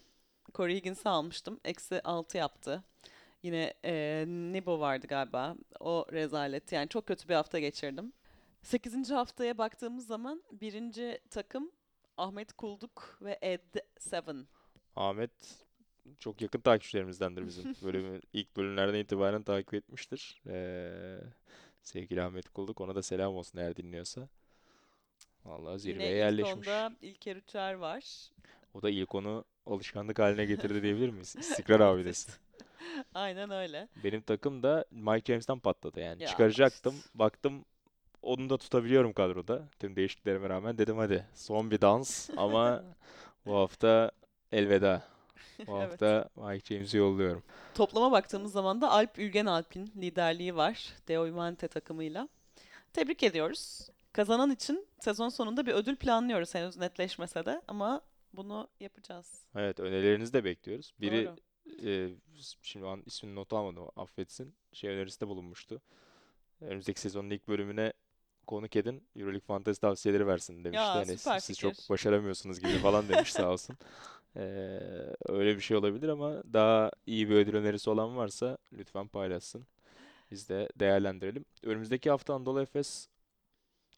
Corey 0.55 0.75
Higgins'i 0.75 1.09
almıştım. 1.09 1.59
Eksi 1.65 2.01
6 2.03 2.37
yaptı. 2.37 2.83
Yine 3.43 3.73
e, 3.85 4.25
Nibo 4.27 4.79
vardı 4.79 5.07
galiba. 5.07 5.55
O 5.79 6.05
rezalet. 6.11 6.71
Yani 6.71 6.89
çok 6.89 7.05
kötü 7.07 7.29
bir 7.29 7.33
hafta 7.33 7.59
geçirdim. 7.59 8.13
8. 8.61 9.11
haftaya 9.11 9.57
baktığımız 9.57 10.07
zaman 10.07 10.43
birinci 10.51 11.19
takım 11.29 11.71
Ahmet 12.17 12.53
Kulduk 12.53 13.17
ve 13.21 13.39
Ed 13.41 13.75
Seven. 13.99 14.47
Ahmet 14.95 15.31
çok 16.19 16.41
yakın 16.41 16.59
takipçilerimizdendir 16.59 17.47
bizim. 17.47 17.75
Bölümü, 17.83 18.21
ilk 18.33 18.57
bölümlerden 18.57 18.99
itibaren 18.99 19.43
takip 19.43 19.73
etmiştir. 19.73 20.41
Ee, 20.47 21.19
sevgili 21.83 22.21
Ahmet 22.21 22.49
Kulluk 22.49 22.81
ona 22.81 22.95
da 22.95 23.03
selam 23.03 23.35
olsun 23.35 23.59
eğer 23.59 23.75
dinliyorsa. 23.75 24.27
Vallahi 25.45 25.79
zirveye 25.79 26.07
Yine 26.07 26.17
ilk 26.17 26.19
yerleşmiş. 26.23 26.67
onda 26.67 26.91
İlker 27.01 27.35
Üçer 27.35 27.73
var. 27.73 28.03
O 28.73 28.81
da 28.81 28.89
ilk 28.89 29.15
onu 29.15 29.45
alışkanlık 29.65 30.19
haline 30.19 30.45
getirdi 30.45 30.81
diyebilir 30.83 31.09
miyiz? 31.09 31.35
İstikrar 31.39 31.79
abidesi. 31.79 32.31
Aynen 33.13 33.49
öyle. 33.49 33.87
Benim 34.03 34.21
takım 34.21 34.63
da 34.63 34.85
Mike 34.91 35.33
James'ten 35.33 35.59
patladı 35.59 35.99
yani. 35.99 36.23
Ya 36.23 36.29
Çıkaracaktım. 36.29 36.95
Baktım 37.15 37.65
onu 38.21 38.49
da 38.49 38.57
tutabiliyorum 38.57 39.13
kadroda. 39.13 39.69
Tüm 39.79 39.95
değişikliklerime 39.95 40.49
rağmen 40.49 40.77
dedim 40.77 40.97
hadi 40.97 41.25
son 41.33 41.71
bir 41.71 41.81
dans 41.81 42.29
ama 42.37 42.83
bu 43.45 43.55
hafta 43.55 44.11
elveda. 44.51 45.03
Bu 45.67 45.77
Evet. 45.77 45.91
hafta 45.91 46.29
Mike 46.35 46.75
James'i 46.75 46.97
yolluyorum. 46.97 47.43
Toplama 47.75 48.11
baktığımız 48.11 48.51
zaman 48.51 48.81
da 48.81 48.91
Alp 48.91 49.19
Ülgen 49.19 49.45
Alp'in 49.45 49.91
liderliği 49.97 50.55
var. 50.55 50.93
Deo 51.07 51.27
Imante 51.27 51.67
takımıyla. 51.67 52.29
Tebrik 52.93 53.23
ediyoruz. 53.23 53.89
Kazanan 54.13 54.51
için 54.51 54.87
sezon 54.99 55.29
sonunda 55.29 55.65
bir 55.65 55.73
ödül 55.73 55.95
planlıyoruz 55.95 56.55
henüz 56.55 56.77
netleşmese 56.77 57.45
de 57.45 57.61
ama 57.67 58.01
bunu 58.33 58.67
yapacağız. 58.79 59.41
Evet 59.55 59.79
önerilerinizi 59.79 60.33
de 60.33 60.43
bekliyoruz. 60.43 60.93
Biri 61.01 61.25
Doğru. 61.25 61.89
e, 61.89 62.09
şimdi 62.61 62.85
an 62.85 63.03
ismini 63.05 63.35
not 63.35 63.53
almadım 63.53 63.87
affetsin. 63.95 64.55
Şey 64.73 64.89
önerisinde 64.89 65.29
bulunmuştu. 65.29 65.81
Önümüzdeki 66.61 66.99
sezonun 67.01 67.29
ilk 67.29 67.47
bölümüne 67.47 67.93
konuk 68.47 68.75
edin. 68.75 69.03
Euroleague 69.15 69.45
Fantasy 69.47 69.79
tavsiyeleri 69.81 70.27
versin 70.27 70.63
demişti. 70.63 70.75
Ya, 70.83 70.95
Hani 70.95 71.17
süper 71.17 71.39
siz 71.39 71.59
çok 71.59 71.73
fikir. 71.73 71.89
başaramıyorsunuz 71.89 72.59
gibi 72.59 72.77
falan 72.77 73.09
demiş 73.09 73.33
sağ 73.33 73.51
olsun. 73.51 73.77
Ee, 74.35 74.79
öyle 75.29 75.55
bir 75.55 75.61
şey 75.61 75.77
olabilir 75.77 76.09
ama 76.09 76.43
daha 76.53 76.91
iyi 77.05 77.29
bir 77.29 77.35
ödül 77.35 77.55
önerisi 77.55 77.89
olan 77.89 78.17
varsa 78.17 78.57
lütfen 78.73 79.07
paylaşsın. 79.07 79.67
Biz 80.31 80.49
de 80.49 80.69
değerlendirelim. 80.75 81.45
Önümüzdeki 81.63 82.09
hafta 82.09 82.33
Anadolu 82.33 82.61
Efes 82.61 83.07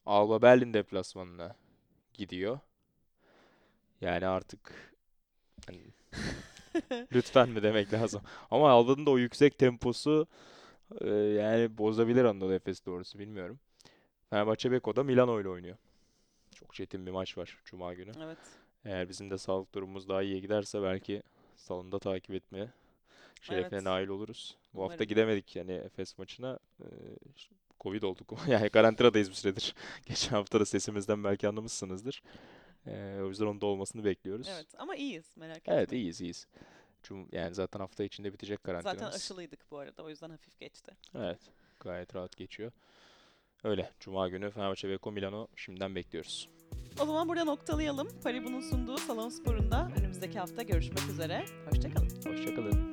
Alba 0.05 0.41
Berlin 0.41 0.73
deplasmanına 0.73 1.55
gidiyor. 2.13 2.59
Yani 4.01 4.27
artık 4.27 4.95
hani 5.67 5.81
lütfen 7.13 7.49
mi 7.49 7.63
demek 7.63 7.93
lazım. 7.93 8.21
Ama 8.51 8.71
Alba'nın 8.71 9.05
da 9.05 9.11
o 9.11 9.17
yüksek 9.17 9.57
temposu 9.57 10.27
e, 11.01 11.09
yani 11.13 11.77
bozabilir 11.77 12.25
Anadolu 12.25 12.53
Efes 12.53 12.85
doğrusu 12.85 13.19
bilmiyorum. 13.19 13.59
Fenerbahçe 14.29 14.71
Beko'da 14.71 15.03
Milano 15.03 15.41
ile 15.41 15.49
oynuyor. 15.49 15.77
Çok 16.55 16.73
çetin 16.73 17.05
bir 17.05 17.11
maç 17.11 17.37
var 17.37 17.57
Cuma 17.65 17.93
günü. 17.93 18.11
Evet. 18.23 18.60
Eğer 18.85 19.09
bizim 19.09 19.29
de 19.31 19.37
sağlık 19.37 19.75
durumumuz 19.75 20.09
daha 20.09 20.21
iyiye 20.23 20.39
giderse 20.39 20.81
belki 20.83 21.23
salonda 21.55 21.99
takip 21.99 22.35
etmeye 22.35 22.69
şerefine 23.41 23.75
Evet. 23.77 23.83
nail 23.83 24.07
oluruz. 24.07 24.57
Bu 24.73 24.81
hafta 24.81 24.93
Umarım. 24.95 25.07
gidemedik 25.07 25.55
yani 25.55 25.71
Efes 25.71 26.17
maçına. 26.17 26.59
Ee, 26.81 26.85
işte 27.35 27.55
Covid 27.79 28.03
olduk. 28.03 28.33
Yani 28.47 28.69
karantinadayız 28.69 29.29
bir 29.29 29.35
süredir. 29.35 29.75
Geçen 30.05 30.31
hafta 30.31 30.59
da 30.59 30.65
sesimizden 30.65 31.23
belki 31.23 31.47
anlamışsınızdır. 31.47 32.23
Ee, 32.87 33.19
o 33.23 33.27
yüzden 33.29 33.45
onun 33.45 33.61
da 33.61 33.65
olmasını 33.65 34.03
bekliyoruz. 34.05 34.47
Evet 34.51 34.67
ama 34.77 34.95
iyiyiz 34.95 35.37
merak 35.37 35.61
Evet 35.67 35.83
etmeyin. 35.83 36.03
iyiyiz 36.03 36.21
iyiyiz. 36.21 36.47
Cum 37.03 37.27
yani 37.31 37.55
zaten 37.55 37.79
hafta 37.79 38.03
içinde 38.03 38.33
bitecek 38.33 38.59
Zaten 38.65 38.81
karantinamız. 38.83 39.15
aşılıydık 39.15 39.71
bu 39.71 39.77
arada 39.77 40.03
o 40.03 40.09
yüzden 40.09 40.29
hafif 40.29 40.59
geçti. 40.59 40.91
Evet 41.15 41.39
gayet 41.79 42.15
rahat 42.15 42.37
geçiyor. 42.37 42.71
Öyle. 43.63 43.91
Cuma 43.99 44.29
günü 44.29 44.51
Fenerbahçe 44.51 44.89
Beko 44.89 45.11
Milano 45.11 45.47
şimdiden 45.55 45.95
bekliyoruz. 45.95 46.49
O 47.01 47.05
zaman 47.05 47.29
burada 47.29 47.43
noktalayalım. 47.43 48.07
Paribu'nun 48.23 48.61
sunduğu 48.61 48.97
Salon 48.97 49.29
Spor'unda 49.29 49.91
önümüzdeki 49.97 50.39
hafta 50.39 50.61
görüşmek 50.63 51.09
üzere. 51.09 51.45
Hoşçakalın. 51.69 52.09
Hoşçakalın. 52.25 52.90